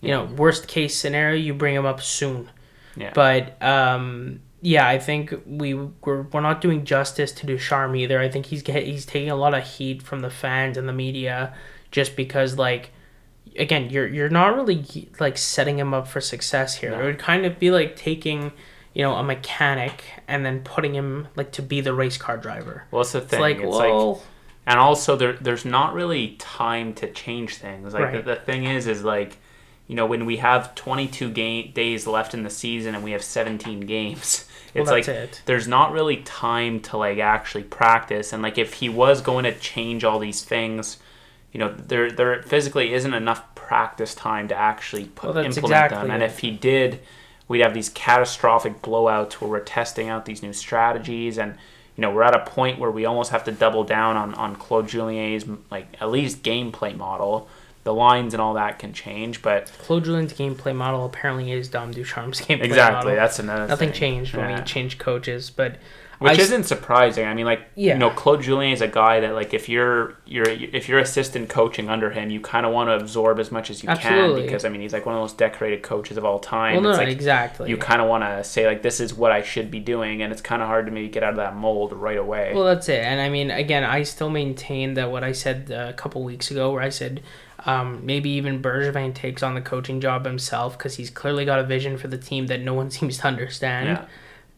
you 0.00 0.08
know 0.08 0.24
worst 0.24 0.68
case 0.68 0.96
scenario 0.96 1.36
you 1.36 1.54
bring 1.54 1.74
him 1.74 1.86
up 1.86 2.00
soon. 2.00 2.50
Yeah. 2.96 3.12
but 3.14 3.60
um 3.62 4.40
yeah 4.60 4.86
i 4.86 4.98
think 4.98 5.34
we 5.46 5.74
we're, 5.74 6.22
we're 6.22 6.40
not 6.40 6.60
doing 6.60 6.84
justice 6.84 7.32
to 7.32 7.46
Ducharme 7.46 7.96
either. 7.96 8.20
I 8.20 8.28
think 8.28 8.46
he's 8.46 8.62
get, 8.62 8.84
he's 8.84 9.06
taking 9.06 9.30
a 9.30 9.36
lot 9.36 9.54
of 9.54 9.64
heat 9.64 10.02
from 10.02 10.20
the 10.20 10.30
fans 10.30 10.76
and 10.76 10.88
the 10.88 10.92
media 10.92 11.54
just 11.90 12.16
because 12.16 12.58
like 12.58 12.90
again 13.56 13.88
you're 13.90 14.06
you're 14.06 14.28
not 14.28 14.54
really 14.54 15.08
like 15.18 15.38
setting 15.38 15.78
him 15.78 15.94
up 15.94 16.06
for 16.06 16.20
success 16.20 16.76
here. 16.76 16.90
No. 16.90 17.00
it 17.00 17.04
would 17.04 17.18
kind 17.18 17.46
of 17.46 17.58
be 17.58 17.70
like 17.70 17.96
taking 17.96 18.52
you 18.94 19.02
know 19.02 19.14
a 19.14 19.22
mechanic 19.22 20.04
and 20.28 20.44
then 20.44 20.60
putting 20.62 20.94
him 20.94 21.28
like 21.36 21.52
to 21.52 21.62
be 21.62 21.80
the 21.80 21.92
race 21.94 22.16
car 22.16 22.36
driver 22.36 22.84
well, 22.90 23.02
it's 23.02 23.12
the 23.12 23.18
it's 23.18 23.28
thing. 23.28 23.40
like 23.40 23.58
It's 23.58 23.76
like, 23.76 24.18
and 24.66 24.78
also 24.78 25.16
there 25.16 25.34
there's 25.34 25.64
not 25.64 25.94
really 25.94 26.36
time 26.38 26.94
to 26.94 27.10
change 27.12 27.56
things. 27.56 27.94
Like 27.94 28.02
Right. 28.04 28.24
the, 28.24 28.34
the 28.34 28.36
thing 28.36 28.64
is, 28.64 28.86
is 28.86 29.02
like, 29.04 29.38
you 29.86 29.94
know, 29.96 30.06
when 30.06 30.26
we 30.26 30.36
have 30.38 30.74
22 30.74 31.30
game 31.30 31.72
days 31.72 32.06
left 32.06 32.34
in 32.34 32.42
the 32.42 32.50
season 32.50 32.94
and 32.94 33.02
we 33.02 33.12
have 33.12 33.22
17 33.24 33.80
games, 33.80 34.46
Well, 34.74 34.82
it's 34.82 34.90
like 34.90 35.08
it. 35.08 35.42
there's 35.46 35.66
not 35.68 35.92
really 35.92 36.18
time 36.18 36.80
to 36.80 36.96
like 36.96 37.18
actually 37.18 37.64
practice. 37.64 38.32
And 38.32 38.42
like 38.42 38.58
if 38.58 38.74
he 38.74 38.88
was 38.88 39.20
going 39.22 39.44
to 39.44 39.52
change 39.58 40.04
all 40.04 40.18
these 40.18 40.42
things, 40.44 40.98
you 41.52 41.58
know, 41.58 41.72
there 41.72 42.10
there 42.12 42.42
physically 42.42 42.92
isn't 42.92 43.14
enough 43.14 43.54
practice 43.54 44.14
time 44.14 44.48
to 44.48 44.54
actually 44.54 45.04
put 45.06 45.34
Well, 45.34 45.44
implement 45.44 45.64
exactly 45.64 45.98
them. 45.98 46.10
And 46.10 46.22
it. 46.22 46.26
if 46.26 46.38
he 46.40 46.50
did, 46.50 47.00
we'd 47.50 47.60
have 47.60 47.74
these 47.74 47.88
catastrophic 47.88 48.80
blowouts 48.80 49.32
where 49.34 49.50
we're 49.50 49.60
testing 49.60 50.08
out 50.08 50.24
these 50.24 50.40
new 50.40 50.52
strategies 50.52 51.36
and 51.36 51.56
you 51.96 52.02
know 52.02 52.10
we're 52.12 52.22
at 52.22 52.34
a 52.34 52.44
point 52.48 52.78
where 52.78 52.92
we 52.92 53.04
almost 53.04 53.32
have 53.32 53.42
to 53.44 53.50
double 53.50 53.82
down 53.82 54.16
on 54.16 54.32
on 54.34 54.54
Claude 54.54 54.88
Julien's 54.88 55.44
like 55.70 55.88
at 56.00 56.10
least 56.10 56.42
gameplay 56.44 56.96
model 56.96 57.48
the 57.82 57.94
lines 57.94 58.34
and 58.34 58.42
all 58.42 58.54
that 58.54 58.78
can 58.78 58.92
change, 58.92 59.40
but 59.40 59.72
Claude 59.78 60.04
Julien's 60.04 60.34
gameplay 60.34 60.76
model 60.76 61.06
apparently 61.06 61.50
is 61.50 61.66
Dom 61.68 61.92
Ducharme's 61.92 62.38
gameplay 62.42 62.48
model. 62.58 62.66
exactly 62.66 62.96
model. 63.12 63.14
that's 63.16 63.38
another 63.38 63.66
Nothing 63.66 63.88
thing. 63.90 63.98
changed 63.98 64.36
when 64.36 64.54
we 64.54 64.62
changed 64.64 64.98
coaches, 64.98 65.50
but 65.50 65.76
which 66.20 66.38
I 66.38 66.42
isn't 66.42 66.64
surprising. 66.64 67.26
I 67.26 67.34
mean, 67.34 67.46
like 67.46 67.62
Yeah. 67.74 67.94
you 67.94 67.98
know, 67.98 68.10
Claude 68.10 68.42
Julien 68.42 68.72
is 68.72 68.80
a 68.82 68.86
guy 68.88 69.20
that 69.20 69.32
like 69.34 69.52
if 69.52 69.68
you're 69.68 70.16
you're 70.26 70.48
if 70.48 70.88
you're 70.88 70.98
assistant 71.00 71.48
coaching 71.48 71.88
under 71.88 72.10
him, 72.10 72.30
you 72.30 72.40
kind 72.40 72.64
of 72.66 72.72
want 72.72 72.88
to 72.90 72.94
absorb 72.94 73.38
as 73.40 73.50
much 73.50 73.70
as 73.70 73.82
you 73.82 73.88
Absolutely. 73.88 74.42
can 74.42 74.46
because 74.46 74.64
I 74.64 74.68
mean 74.68 74.80
he's 74.82 74.92
like 74.92 75.06
one 75.06 75.14
of 75.14 75.18
the 75.18 75.22
most 75.22 75.38
decorated 75.38 75.82
coaches 75.82 76.16
of 76.16 76.24
all 76.24 76.38
time. 76.38 76.74
well, 76.74 76.92
no, 76.92 76.98
like 76.98 77.08
exactly. 77.08 77.70
you 77.70 77.76
kind 77.76 78.00
of 78.02 78.08
want 78.08 78.22
to 78.22 78.44
say 78.44 78.66
like 78.66 78.82
this 78.82 79.00
is 79.00 79.14
what 79.14 79.32
I 79.32 79.42
should 79.42 79.70
be 79.70 79.80
doing, 79.80 80.22
and 80.22 80.32
it's 80.32 80.42
kind 80.42 80.62
of 80.62 80.68
hard 80.68 80.86
to 80.86 80.92
maybe 80.92 81.08
get 81.08 81.22
out 81.22 81.30
of 81.30 81.36
that 81.36 81.56
mold 81.56 81.92
right 81.94 82.18
away. 82.18 82.52
Well, 82.54 82.64
that's 82.64 82.88
it. 82.88 83.02
And 83.02 83.20
I 83.20 83.28
mean, 83.28 83.50
again, 83.50 83.82
I 83.84 84.02
still 84.02 84.30
maintain 84.30 84.94
that 84.94 85.10
what 85.10 85.24
I 85.24 85.32
said 85.32 85.70
uh, 85.72 85.86
a 85.88 85.92
couple 85.94 86.22
weeks 86.22 86.50
ago, 86.50 86.70
where 86.72 86.82
I 86.82 86.90
said 86.90 87.22
um, 87.66 88.04
maybe 88.04 88.30
even 88.30 88.62
Bergevin 88.62 89.14
takes 89.14 89.42
on 89.42 89.54
the 89.54 89.60
coaching 89.60 90.00
job 90.00 90.24
himself 90.24 90.76
because 90.78 90.96
he's 90.96 91.10
clearly 91.10 91.44
got 91.44 91.58
a 91.58 91.64
vision 91.64 91.96
for 91.98 92.08
the 92.08 92.16
team 92.18 92.46
that 92.48 92.60
no 92.60 92.74
one 92.74 92.90
seems 92.98 93.18
to 93.18 93.26
understand. 93.26 93.86
yeah, 93.88 94.04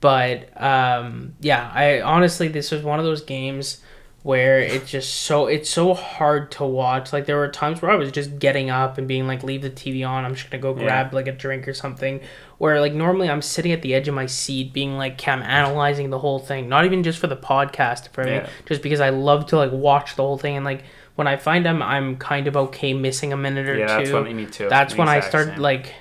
But 0.03 0.61
um, 0.61 1.35
yeah, 1.41 1.71
I 1.73 2.03
honestly, 2.03 2.49
this 2.49 2.71
was 2.71 2.83
one 2.83 2.99
of 2.99 3.05
those 3.07 3.23
games 3.23 3.81
where 4.25 4.61
it's 4.61 4.89
just 4.91 5.13
so 5.23 5.47
it's 5.47 5.69
so 5.71 5.95
hard 5.95 6.51
to 6.53 6.65
watch. 6.65 7.13
Like 7.13 7.27
there 7.27 7.37
were 7.37 7.49
times 7.49 7.81
where 7.81 7.91
I 7.91 7.95
was 7.97 8.13
just 8.13 8.39
getting 8.39 8.69
up 8.69 8.99
and 8.99 9.09
being 9.09 9.27
like, 9.27 9.43
"Leave 9.43 9.63
the 9.63 9.71
TV 9.71 10.05
on. 10.07 10.25
I'm 10.25 10.35
just 10.35 10.51
gonna 10.51 10.61
go 10.61 10.75
Yeah. 10.77 10.83
grab 10.85 11.15
like 11.15 11.27
a 11.29 11.33
drink 11.33 11.67
or 11.67 11.73
something." 11.75 12.21
Where 12.59 12.81
like 12.81 12.93
normally 12.95 13.29
I'm 13.31 13.43
sitting 13.43 13.73
at 13.73 13.83
the 13.83 13.95
edge 13.95 14.07
of 14.09 14.15
my 14.15 14.27
seat, 14.27 14.73
being 14.73 14.97
like, 14.99 15.15
"Okay, 15.15 15.31
I'm 15.33 15.43
analyzing 15.43 16.11
the 16.11 16.19
whole 16.19 16.39
thing, 16.41 16.69
not 16.69 16.85
even 16.85 17.03
just 17.05 17.19
for 17.19 17.27
the 17.29 17.37
podcast, 17.37 18.09
for 18.13 18.27
Yeah. 18.29 18.49
just 18.67 18.83
because 18.83 19.01
I 19.01 19.11
love 19.11 19.47
to 19.47 19.57
like 19.57 19.73
watch 19.73 20.17
the 20.17 20.23
whole 20.23 20.37
thing 20.39 20.57
and 20.57 20.65
like." 20.65 20.85
When 21.15 21.27
I 21.27 21.37
find 21.37 21.67
I'm 21.69 21.83
I'm 21.83 22.17
kind 22.17 22.47
of 22.49 22.57
okay 22.57 22.95
missing 22.95 23.35
a 23.35 23.37
minute 23.37 23.69
or 23.69 23.77
yeah, 23.77 23.99
two. 23.99 24.05
that's 24.05 24.13
what 24.13 24.33
me 24.33 24.47
too. 24.47 24.67
that's 24.71 24.97
when 24.97 25.09
I 25.11 25.21
start 25.21 25.49
same. 25.49 25.59
like 25.61 25.93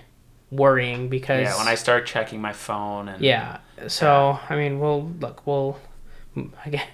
worrying 0.51 1.07
because 1.09 1.43
yeah 1.43 1.57
when 1.57 1.67
I 1.67 1.75
start 1.75 2.05
checking 2.05 2.41
my 2.41 2.53
phone 2.53 3.07
and 3.07 3.23
yeah. 3.23 3.59
So 3.87 4.39
I 4.49 4.55
mean, 4.55 4.79
we'll 4.79 5.09
look. 5.19 5.47
We'll 5.47 5.79
again 6.65 6.87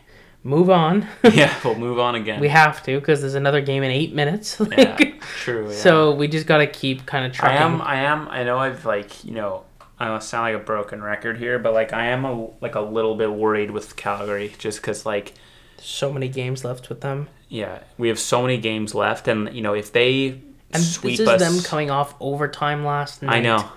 move 0.44 0.70
on. 0.70 1.06
yeah 1.34 1.54
we'll 1.66 1.76
move 1.76 2.00
on 2.00 2.16
again. 2.16 2.40
we 2.40 2.48
have 2.48 2.82
to 2.84 3.00
because 3.00 3.22
there's 3.22 3.36
another 3.36 3.62
game 3.62 3.84
in 3.84 3.92
eight 3.92 4.14
minutes. 4.14 4.62
yeah, 4.78 4.96
true. 5.20 5.70
Yeah. 5.70 5.76
So 5.76 6.16
we 6.16 6.28
just 6.28 6.48
gotta 6.48 6.68
keep 6.68 7.06
kind 7.06 7.26
of 7.26 7.34
trying. 7.34 7.58
I 7.58 7.62
am. 7.62 7.82
I 7.82 7.96
am. 7.96 8.28
I 8.30 8.44
know. 8.44 8.58
I've 8.58 8.86
like 8.86 9.24
you 9.24 9.32
know. 9.32 9.64
I 10.00 10.06
don't 10.10 10.22
sound 10.22 10.54
like 10.54 10.62
a 10.62 10.64
broken 10.64 11.02
record 11.02 11.40
here, 11.40 11.58
but 11.58 11.74
like 11.74 11.92
I 11.92 12.08
am 12.08 12.24
a 12.24 12.50
like 12.62 12.76
a 12.76 12.82
little 12.82 13.16
bit 13.16 13.32
worried 13.32 13.72
with 13.72 13.96
Calgary 13.96 14.54
just 14.60 14.80
because 14.80 15.08
like 15.08 15.34
so 15.80 16.14
many 16.14 16.28
games 16.28 16.64
left 16.64 16.90
with 16.90 17.02
them, 17.02 17.30
yeah 17.50 17.80
we 17.98 18.08
have 18.08 18.20
so 18.20 18.44
many 18.44 18.58
games 18.58 18.94
left, 18.94 19.28
and 19.28 19.52
you 19.56 19.62
know 19.62 19.74
if 19.74 19.92
they 19.92 20.40
and 20.72 20.84
sweep 20.84 21.18
this 21.18 21.22
is 21.22 21.28
us, 21.28 21.40
them 21.40 21.64
coming 21.64 21.90
off 21.90 22.16
overtime 22.20 22.86
last 22.86 23.22
night. 23.22 23.38
I 23.38 23.42
know. 23.42 23.70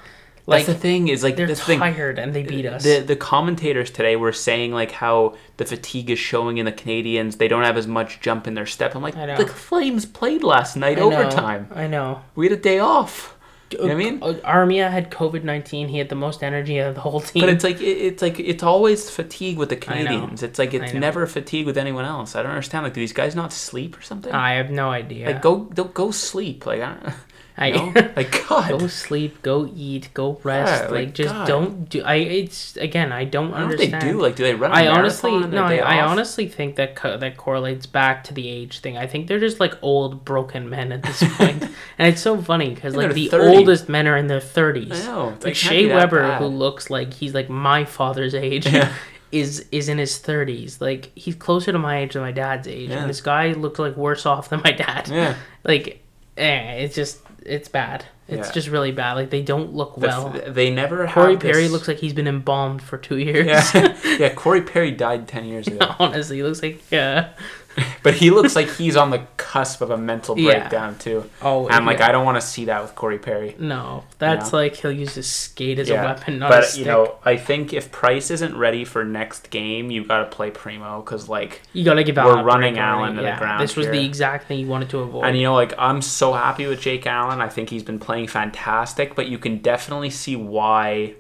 Like 0.46 0.66
That's 0.66 0.78
the 0.78 0.82
thing 0.82 1.08
is 1.08 1.22
like 1.22 1.36
they're 1.36 1.46
the 1.46 1.54
thing. 1.54 1.78
tired 1.78 2.18
and 2.18 2.34
they 2.34 2.42
beat 2.42 2.66
uh, 2.66 2.70
us. 2.70 2.82
The 2.82 3.00
the 3.00 3.14
commentators 3.14 3.90
today 3.90 4.16
were 4.16 4.32
saying 4.32 4.72
like 4.72 4.90
how 4.90 5.36
the 5.58 5.64
fatigue 5.64 6.10
is 6.10 6.18
showing 6.18 6.58
in 6.58 6.66
the 6.66 6.72
Canadians. 6.72 7.36
They 7.36 7.46
don't 7.46 7.62
have 7.62 7.76
as 7.76 7.86
much 7.86 8.20
jump 8.20 8.48
in 8.48 8.54
their 8.54 8.66
step. 8.66 8.96
I'm 8.96 9.02
like, 9.02 9.14
know. 9.14 9.36
the 9.36 9.46
Flames 9.46 10.06
played 10.06 10.42
last 10.42 10.76
night 10.76 10.98
I 10.98 11.02
know, 11.02 11.12
overtime. 11.12 11.68
I 11.72 11.86
know. 11.86 12.22
We 12.34 12.46
had 12.48 12.58
a 12.58 12.60
day 12.60 12.80
off. 12.80 13.36
You 13.72 13.78
know 13.78 13.84
what 13.84 13.92
I 13.92 13.94
mean? 13.94 14.18
Uh, 14.22 14.32
Armia 14.44 14.90
had 14.90 15.10
COVID 15.10 15.44
nineteen. 15.44 15.88
He 15.88 15.98
had 15.98 16.08
the 16.08 16.14
most 16.16 16.42
energy 16.42 16.78
of 16.78 16.94
the 16.94 17.00
whole 17.00 17.20
team. 17.20 17.42
But 17.42 17.50
it's 17.50 17.64
like 17.64 17.80
it, 17.80 17.98
it's 17.98 18.22
like 18.22 18.40
it's 18.40 18.62
always 18.62 19.08
fatigue 19.10 19.58
with 19.58 19.68
the 19.68 19.76
Canadians. 19.76 20.42
It's 20.42 20.58
like 20.58 20.74
it's 20.74 20.92
never 20.92 21.26
fatigue 21.26 21.66
with 21.66 21.78
anyone 21.78 22.04
else. 22.04 22.34
I 22.34 22.42
don't 22.42 22.50
understand. 22.50 22.84
Like, 22.84 22.94
do 22.94 23.00
these 23.00 23.12
guys 23.12 23.36
not 23.36 23.52
sleep 23.52 23.96
or 23.96 24.02
something? 24.02 24.32
I 24.32 24.54
have 24.54 24.70
no 24.70 24.90
idea. 24.90 25.26
Like, 25.26 25.42
go 25.42 25.64
don't 25.72 25.94
go 25.94 26.10
sleep. 26.10 26.66
Like, 26.66 26.80
I 26.80 26.94
don't. 26.94 27.14
I 27.60 27.70
know? 27.72 27.92
like 28.16 28.44
God. 28.48 28.70
go 28.80 28.86
sleep, 28.86 29.42
go 29.42 29.70
eat, 29.76 30.08
go 30.14 30.40
rest. 30.42 30.72
Yeah, 30.84 30.88
like, 30.88 31.06
like, 31.06 31.14
just 31.14 31.34
God. 31.34 31.46
don't 31.46 31.88
do. 31.88 32.02
I 32.02 32.14
it's 32.14 32.76
again. 32.78 33.12
I 33.12 33.24
don't 33.24 33.52
I 33.52 33.60
don't 33.60 33.68
what 33.68 33.72
understand. 33.72 34.02
they 34.02 34.12
do. 34.12 34.20
Like, 34.20 34.34
do 34.36 34.42
they 34.44 34.54
run? 34.54 34.70
a 34.70 34.74
I 34.74 34.86
honestly 34.88 35.38
no. 35.38 35.62
I, 35.64 35.76
I 35.76 36.00
honestly 36.00 36.48
think 36.48 36.76
that 36.76 36.96
co- 36.96 37.18
that 37.18 37.36
correlates 37.36 37.84
back 37.86 38.24
to 38.24 38.34
the 38.34 38.48
age 38.48 38.80
thing. 38.80 38.96
I 38.96 39.06
think 39.06 39.26
they're 39.26 39.38
just 39.38 39.60
like 39.60 39.74
old 39.82 40.24
broken 40.24 40.70
men 40.70 40.90
at 40.90 41.02
this 41.02 41.22
point. 41.36 41.62
and 41.98 42.08
it's 42.08 42.22
so 42.22 42.40
funny 42.40 42.70
because 42.74 42.96
like 42.96 43.12
the 43.12 43.28
30s. 43.28 43.56
oldest 43.56 43.88
men 43.88 44.08
are 44.08 44.16
in 44.16 44.26
their 44.26 44.40
thirties. 44.40 44.92
I 44.92 45.06
know. 45.06 45.36
Like 45.42 45.54
Shea 45.54 45.86
Weber, 45.86 46.22
bad. 46.22 46.38
who 46.40 46.46
looks 46.46 46.88
like 46.88 47.12
he's 47.12 47.34
like 47.34 47.50
my 47.50 47.84
father's 47.84 48.34
age. 48.34 48.66
Yeah. 48.66 48.92
Is 49.32 49.64
is 49.70 49.88
in 49.88 49.98
his 49.98 50.18
thirties. 50.18 50.80
Like 50.80 51.12
he's 51.14 51.36
closer 51.36 51.70
to 51.70 51.78
my 51.78 51.98
age 52.00 52.14
than 52.14 52.22
my 52.22 52.32
dad's 52.32 52.66
age, 52.66 52.90
Yeah. 52.90 52.98
and 53.02 53.08
this 53.08 53.20
guy 53.20 53.52
looks 53.52 53.78
like 53.78 53.96
worse 53.96 54.26
off 54.26 54.48
than 54.48 54.60
my 54.64 54.72
dad. 54.72 55.06
Yeah. 55.06 55.36
Like, 55.62 56.02
eh, 56.36 56.72
it's 56.82 56.96
just 56.96 57.20
it's 57.46 57.68
bad. 57.68 58.04
It's 58.28 58.48
Yeah. 58.48 58.52
just 58.54 58.68
really 58.68 58.92
bad. 58.92 59.14
Like 59.14 59.30
they 59.30 59.42
don't 59.42 59.74
look 59.74 59.94
The- 59.96 60.06
well. 60.06 60.34
they 60.48 60.70
never. 60.70 61.06
Corey 61.08 61.36
Perry 61.36 61.62
this- 61.64 61.72
looks 61.72 61.88
like 61.88 61.98
he's 61.98 62.12
been 62.12 62.28
embalmed 62.28 62.80
for 62.82 62.96
two 62.96 63.16
years. 63.28 63.46
Yeah, 63.74 63.96
yeah. 64.18 64.28
Corey 64.34 64.62
Perry 64.62 64.92
died 64.92 65.26
ten 65.26 65.44
years 65.46 65.66
ago, 65.72 65.94
Honestly, 65.98 66.36
he 66.36 66.42
looks 66.42 66.62
like 66.62 66.80
yeah. 66.90 67.30
but 68.02 68.14
he 68.14 68.30
looks 68.30 68.56
like 68.56 68.68
he's 68.76 68.96
on 68.96 69.10
the 69.10 69.20
cusp 69.36 69.80
of 69.80 69.90
a 69.90 69.96
mental 69.96 70.38
Yeah. 70.38 70.58
breakdown 70.60 70.98
too. 70.98 71.28
Oh, 71.42 71.68
I'm 71.68 71.86
like. 71.86 72.00
I 72.00 72.12
don't 72.12 72.24
want 72.24 72.40
to 72.40 72.46
see 72.46 72.64
that 72.66 72.82
with 72.82 72.94
Corey 72.94 73.18
Perry. 73.18 73.54
no, 73.58 74.04
that's 74.18 74.52
know? 74.52 74.58
like 74.58 74.76
he'll 74.76 74.90
use 74.92 75.14
his 75.14 75.26
skate 75.28 75.78
as 75.78 75.88
a 75.90 75.94
weapon, 75.94 76.38
not 76.38 76.50
a 76.50 76.56
but 76.56 76.64
stick. 76.64 76.80
you 76.80 76.84
know, 76.86 77.16
I 77.24 77.36
think 77.36 77.72
if 77.72 77.92
Price 77.92 78.30
isn't 78.30 78.56
ready 78.56 78.84
for 78.84 79.04
next 79.04 79.50
game, 79.50 79.90
you 79.90 80.04
got 80.04 80.18
to 80.30 80.36
play 80.36 80.50
Primeau 80.50 81.00
because 81.02 81.28
like, 81.28 81.62
you 81.72 81.84
gotta 81.84 82.02
give 82.04 82.18
out. 82.18 82.26
we're 82.26 82.42
running. 82.42 82.78
Allen 82.78 83.16
to 83.16 83.22
the 83.22 83.36
ground 83.38 83.62
This 83.62 83.76
was 83.76 83.86
the 83.86 84.04
exact 84.04 84.48
thing 84.48 84.58
you 84.60 84.66
wanted 84.66 84.90
to 84.90 84.98
avoid. 84.98 85.24
and 85.26 85.36
you 85.36 85.44
know, 85.44 85.54
like 85.54 85.74
I'm 85.78 86.02
so 86.02 86.32
happy 86.32 86.66
with 86.66 86.80
Jake 86.80 87.06
Allen. 87.06 87.40
I 87.40 87.48
think 87.48 87.70
he's 87.70 87.82
been 87.82 87.98
playing 87.98 88.26
fantastic, 88.28 89.14
but 89.14 89.28
you 89.28 89.38
can 89.38 89.58
definitely 89.58 90.10
see 90.10 90.36
why, 90.36 91.14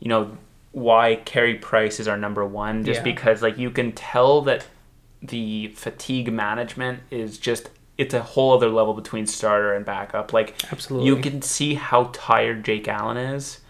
you 0.00 0.08
know, 0.08 0.36
why 0.72 1.16
Carey 1.26 1.54
Price 1.56 2.00
is 2.00 2.08
our 2.08 2.16
number 2.16 2.44
one. 2.46 2.84
Just 2.84 2.98
Yeah. 3.00 3.04
because 3.04 3.42
like 3.42 3.58
you 3.58 3.70
can 3.70 3.92
tell 3.92 4.40
that 4.42 4.64
the 5.22 5.68
fatigue 5.68 6.32
management 6.32 7.00
is 7.10 7.38
just 7.38 7.70
it's 7.98 8.14
a 8.14 8.22
whole 8.22 8.52
other 8.54 8.68
level 8.68 8.94
between 8.94 9.26
starter 9.26 9.74
and 9.74 9.84
backup. 9.84 10.32
Like 10.32 10.54
Absolutely. 10.72 11.08
you 11.08 11.16
can 11.16 11.42
see 11.42 11.74
how 11.74 12.10
tired 12.12 12.64
Jake 12.64 12.88
Allen 12.88 13.16
is, 13.16 13.60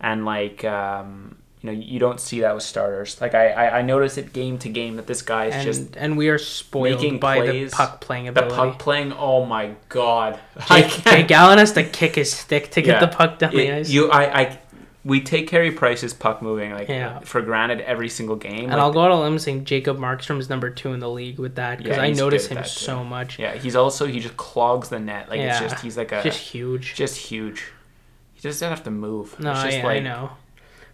and 0.00 0.24
like 0.24 0.64
um, 0.64 1.36
you 1.60 1.70
know 1.70 1.78
you 1.78 1.98
don't 1.98 2.18
see 2.20 2.40
that 2.40 2.54
with 2.54 2.64
starters. 2.64 3.20
Like 3.20 3.34
I 3.34 3.50
I, 3.50 3.78
I 3.78 3.82
notice 3.82 4.16
it 4.18 4.32
game 4.32 4.58
to 4.58 4.68
game 4.68 4.96
that 4.96 5.06
this 5.06 5.22
guy 5.22 5.46
is 5.46 5.54
and 5.54 5.64
just 5.64 5.96
and 5.96 6.16
we 6.16 6.28
are 6.30 6.38
spoiled 6.38 7.00
making 7.00 7.18
by 7.20 7.40
plays. 7.40 7.70
the 7.70 7.76
puck 7.76 8.00
playing 8.00 8.28
ability. 8.28 8.50
the 8.50 8.56
puck 8.56 8.78
playing. 8.78 9.12
Oh 9.12 9.44
my 9.44 9.74
god! 9.90 10.40
Jake, 10.68 10.90
Jake 11.04 11.30
Allen 11.30 11.58
has 11.58 11.72
to 11.72 11.84
kick 11.84 12.16
his 12.16 12.32
stick 12.32 12.70
to 12.72 12.82
get 12.82 13.00
Yeah. 13.00 13.06
the 13.06 13.14
puck 13.14 13.38
down 13.38 13.52
the 13.54 13.70
ice. 13.70 13.90
you 13.90 14.10
I 14.10 14.40
I 14.40 14.58
we 15.06 15.20
take 15.20 15.46
Carey 15.46 15.70
Price's 15.70 16.12
puck 16.12 16.42
moving 16.42 16.72
like 16.72 16.88
Yeah. 16.88 17.20
for 17.20 17.40
granted 17.40 17.80
every 17.82 18.08
single 18.08 18.34
game. 18.34 18.64
and 18.64 18.72
like, 18.72 18.80
I'll 18.80 18.92
go 18.92 19.02
out 19.02 19.12
on 19.12 19.18
a 19.18 19.22
limb 19.22 19.38
saying 19.38 19.64
Jacob 19.64 19.98
Markstrom 19.98 20.40
is 20.40 20.50
number 20.50 20.68
two 20.68 20.92
in 20.92 20.98
the 20.98 21.08
league 21.08 21.38
with 21.38 21.54
that 21.54 21.78
because 21.78 21.96
Yeah, 21.96 22.02
I 22.02 22.10
notice 22.10 22.48
him 22.48 22.64
so 22.64 23.04
much. 23.04 23.38
yeah, 23.38 23.54
he's 23.54 23.76
also 23.76 24.06
he 24.06 24.18
just 24.18 24.36
clogs 24.36 24.88
the 24.88 24.98
net. 24.98 25.28
Like 25.30 25.38
it's 25.40 25.60
just 25.60 25.78
he's 25.80 25.96
like 25.96 26.10
a 26.10 26.22
Just 26.24 26.40
huge. 26.40 26.94
just 26.96 27.16
huge. 27.16 27.66
He 28.34 28.40
just 28.40 28.60
doesn't 28.60 28.68
have 28.76 28.84
to 28.84 28.90
move. 28.90 29.38
No, 29.38 29.52
it's 29.52 29.62
just 29.62 29.78
I, 29.78 29.82
like 29.84 29.96
I 29.98 30.00
know. 30.00 30.30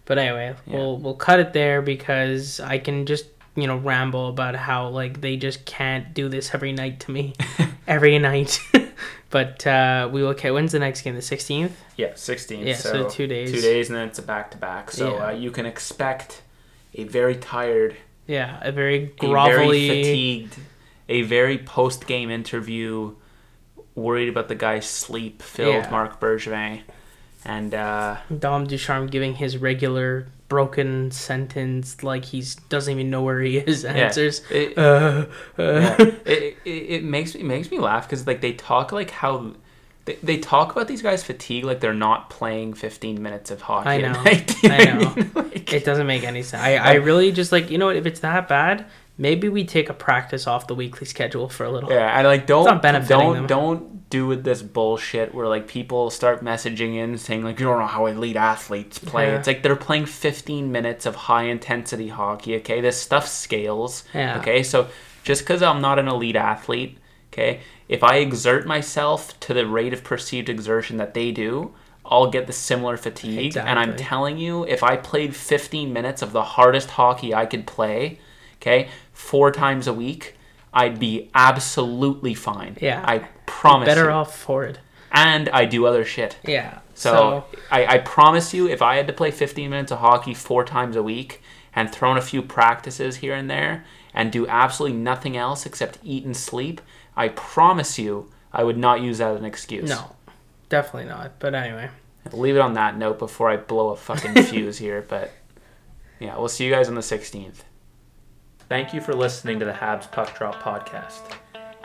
But 0.05 0.17
anyway, 0.19 0.53
Yeah. 0.67 0.75
we'll 0.77 0.97
we'll 0.99 1.15
cut 1.15 1.39
it 1.39 1.53
there 1.53 1.81
because 1.81 2.59
I 2.59 2.77
can 2.77 3.05
just 3.07 3.25
you 3.55 3.65
know 3.67 3.77
ramble 3.77 4.29
about 4.29 4.55
how 4.55 4.89
like 4.89 5.21
they 5.21 5.37
just 5.37 5.65
can't 5.65 6.13
do 6.13 6.29
this 6.29 6.53
every 6.53 6.71
night 6.71 6.99
to 7.01 7.11
me, 7.11 7.33
every 7.87 8.19
night. 8.19 8.59
but 9.33 9.65
uh, 9.65 10.07
we 10.13 10.21
will. 10.21 10.29
Okay, 10.29 10.51
when's 10.51 10.71
the 10.71 10.79
next 10.79 11.01
game? 11.01 11.15
The 11.15 11.21
sixteenth. 11.23 11.75
Yeah, 11.97 12.11
sixteenth. 12.13 12.67
Yeah, 12.67 12.75
so, 12.75 12.91
so 12.91 13.09
two 13.09 13.25
days. 13.25 13.51
Two 13.51 13.61
days, 13.61 13.89
and 13.89 13.97
then 13.97 14.07
it's 14.07 14.19
a 14.19 14.21
back 14.21 14.51
to 14.51 14.57
back. 14.57 14.91
So 14.91 15.15
Yeah. 15.15 15.25
uh, 15.25 15.31
you 15.31 15.49
can 15.49 15.65
expect 15.65 16.43
a 16.93 17.03
very 17.05 17.35
tired, 17.35 17.97
Yeah, 18.27 18.59
a 18.61 18.71
very 18.71 18.95
a 18.95 18.99
very 18.99 19.33
grovelly. 19.33 19.87
fatigued, 19.87 20.55
a 21.09 21.23
very 21.23 21.57
post 21.57 22.05
game 22.05 22.29
interview, 22.29 23.15
worried 23.95 24.29
about 24.29 24.49
the 24.49 24.55
guy's 24.55 24.85
sleep 24.85 25.41
filled 25.41 25.83
Yeah. 25.85 25.89
Marc 25.89 26.19
Bergevin. 26.19 26.81
And 27.45 27.73
uh, 27.73 28.17
Dom 28.39 28.67
Ducharme 28.67 29.07
giving 29.07 29.35
his 29.35 29.57
regular 29.57 30.27
broken 30.53 31.09
sentence 31.11 32.03
like 32.03 32.23
he's 32.25 32.55
doesn't 32.69 32.93
even 32.93 33.09
know 33.09 33.23
where 33.23 33.39
he 33.41 33.57
is 33.57 33.83
answers. 33.85 34.41
it, 34.51 34.77
Uh, 34.77 35.25
uh. 35.57 35.63
yeah, 35.63 35.95
it, 36.25 36.57
it, 36.63 36.69
it 36.95 37.03
makes 37.03 37.33
me 37.35 37.41
makes 37.43 37.71
me 37.71 37.79
laugh 37.79 38.05
because 38.07 38.27
like 38.27 38.41
they 38.41 38.53
talk 38.53 38.91
like 38.91 39.09
how 39.09 39.53
they, 40.05 40.15
they 40.21 40.37
talk 40.37 40.71
about 40.73 40.87
these 40.87 41.01
guys 41.01 41.23
fatigue 41.23 41.63
like 41.63 41.79
they're 41.79 41.93
not 42.09 42.29
playing 42.29 42.73
15 42.73 43.21
minutes 43.23 43.49
of 43.51 43.61
hockey 43.61 43.89
I 43.89 43.97
know. 44.01 44.11
night. 44.23 44.55
I 44.65 44.83
know. 44.85 45.15
mean? 45.15 45.31
Like- 45.35 45.73
It 45.73 45.85
doesn't 45.85 46.05
make 46.07 46.23
any 46.23 46.43
sense. 46.43 46.61
I, 46.61 46.75
I 46.75 46.93
really 46.95 47.31
just 47.31 47.51
like 47.51 47.71
you 47.71 47.77
know 47.79 47.87
what 47.87 47.95
if 47.95 48.05
it's 48.05 48.19
that 48.19 48.47
bad, 48.47 48.85
maybe 49.17 49.49
we 49.49 49.63
take 49.63 49.89
a 49.89 49.93
practice 49.93 50.47
off 50.47 50.67
the 50.67 50.75
weekly 50.75 51.05
schedule 51.05 51.49
for 51.49 51.65
a 51.65 51.71
little. 51.71 51.91
Yeah, 51.91 52.13
I 52.13 52.21
like 52.23 52.47
don't 52.47 52.81
don't 52.81 53.33
them. 53.33 53.47
don't 53.47 54.09
do 54.09 54.27
with 54.27 54.43
this 54.43 54.61
bullshit 54.61 55.33
where 55.33 55.47
like 55.47 55.67
people 55.67 56.09
start 56.09 56.43
messaging 56.43 56.95
in 56.95 57.17
saying 57.17 57.43
like 57.43 57.59
you 57.59 57.65
don't 57.65 57.79
know 57.79 57.87
how 57.87 58.05
elite 58.05 58.35
athletes 58.35 58.99
play. 58.99 59.27
Yeah. 59.27 59.37
It's 59.37 59.47
like 59.47 59.63
they're 59.63 59.75
playing 59.75 60.05
15 60.05 60.71
minutes 60.71 61.05
of 61.05 61.15
high 61.15 61.43
intensity 61.43 62.09
hockey. 62.09 62.55
Okay, 62.57 62.81
this 62.81 63.01
stuff 63.01 63.27
scales. 63.27 64.03
Yeah. 64.13 64.39
Okay, 64.39 64.63
so 64.63 64.87
just 65.23 65.41
because 65.41 65.61
I'm 65.61 65.81
not 65.81 65.99
an 65.99 66.07
elite 66.07 66.35
athlete, 66.35 66.97
Okay, 67.33 67.61
if 67.89 68.03
I 68.03 68.17
exert 68.17 68.67
myself 68.67 69.39
to 69.39 69.55
the 69.55 69.65
rate 69.65 69.91
of 69.91 70.03
perceived 70.03 70.49
exertion 70.49 70.97
that 70.97 71.15
they 71.15 71.31
do, 71.31 71.73
I'll 72.05 72.29
get 72.29 72.45
the 72.45 72.53
similar 72.53 72.95
fatigue. 72.95 73.57
And 73.57 73.79
I'm 73.79 73.95
telling 73.95 74.37
you, 74.37 74.65
if 74.65 74.83
I 74.83 74.97
played 74.97 75.35
15 75.35 75.91
minutes 75.91 76.21
of 76.21 76.31
the 76.31 76.43
hardest 76.43 76.91
hockey 76.91 77.33
I 77.33 77.47
could 77.47 77.65
play, 77.65 78.19
okay, 78.57 78.89
four 79.13 79.51
times 79.51 79.87
a 79.87 79.93
week, 79.93 80.35
I'd 80.73 80.99
be 80.99 81.29
absolutely 81.33 82.33
fine. 82.33 82.77
Yeah. 82.81 83.03
I 83.05 83.19
promise. 83.45 83.87
Better 83.87 84.05
you. 84.05 84.11
off 84.11 84.37
for 84.37 84.63
it. 84.65 84.79
And 85.11 85.47
I 85.49 85.65
do 85.65 85.85
other 85.85 86.03
shit. 86.03 86.37
Yeah. 86.43 86.79
So, 86.95 87.45
I, 87.71 87.85
I 87.85 87.97
promise 87.99 88.53
you, 88.53 88.67
if 88.67 88.81
I 88.81 88.95
had 88.95 89.07
to 89.07 89.13
play 89.13 89.31
15 89.31 89.69
minutes 89.69 89.91
of 89.91 89.99
hockey 89.99 90.33
four 90.33 90.63
times 90.63 90.95
a 90.95 91.03
week 91.03 91.41
and 91.75 91.91
thrown 91.91 92.17
a 92.17 92.21
few 92.21 92.41
practices 92.41 93.17
here 93.17 93.33
and 93.33 93.49
there 93.49 93.85
and 94.13 94.31
do 94.31 94.47
absolutely 94.47 94.97
nothing 94.97 95.35
else 95.35 95.65
except 95.65 95.97
eat 96.03 96.23
and 96.23 96.37
sleep, 96.37 96.81
I 97.15 97.29
promise 97.29 97.97
you, 97.97 98.31
I 98.51 98.63
would 98.63 98.77
not 98.77 99.01
use 99.01 99.19
that 99.19 99.33
as 99.33 99.39
an 99.39 99.45
excuse. 99.45 99.89
no, 99.89 100.15
definitely 100.69 101.09
not. 101.09 101.39
But 101.39 101.55
anyway, 101.55 101.89
I'll 102.31 102.39
leave 102.39 102.55
it 102.55 102.61
on 102.61 102.73
that 102.73 102.97
note 102.97 103.19
before 103.19 103.49
I 103.49 103.57
blow 103.57 103.89
a 103.89 103.95
fucking 103.95 104.43
fuse 104.45 104.77
here. 104.77 105.03
But 105.07 105.31
yeah, 106.19 106.37
we'll 106.37 106.49
see 106.49 106.65
you 106.65 106.71
guys 106.71 106.87
on 106.87 106.95
the 106.95 107.01
16th. 107.01 107.61
Thank 108.69 108.93
you 108.93 109.01
for 109.01 109.13
listening 109.13 109.59
to 109.59 109.65
the 109.65 109.71
Habs 109.71 110.11
Puck 110.11 110.37
Drop 110.37 110.61
podcast. 110.61 111.21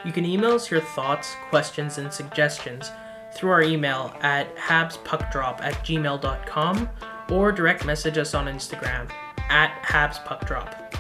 you 0.05 0.13
can 0.13 0.25
email 0.25 0.53
us 0.53 0.71
your 0.71 0.81
thoughts, 0.81 1.35
questions, 1.51 1.99
and 1.99 2.13
suggestions 2.13 2.91
through 3.35 3.51
our 3.51 3.63
email 3.63 4.15
at 4.23 4.55
habspuckdrop 4.57 5.61
at 5.61 5.75
gmail.com 5.85 6.89
or 7.31 7.53
direct 7.53 7.85
message 7.85 8.17
us 8.17 8.35
on 8.35 8.47
Instagram 8.47 9.11
at 9.51 9.83
habspuckdrop. 9.83 10.95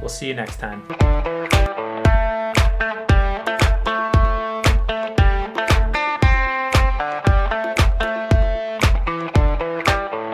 We'll 0.00 0.08
see 0.08 0.28
you 0.28 0.34
next 0.34 0.56
time. 0.58 1.37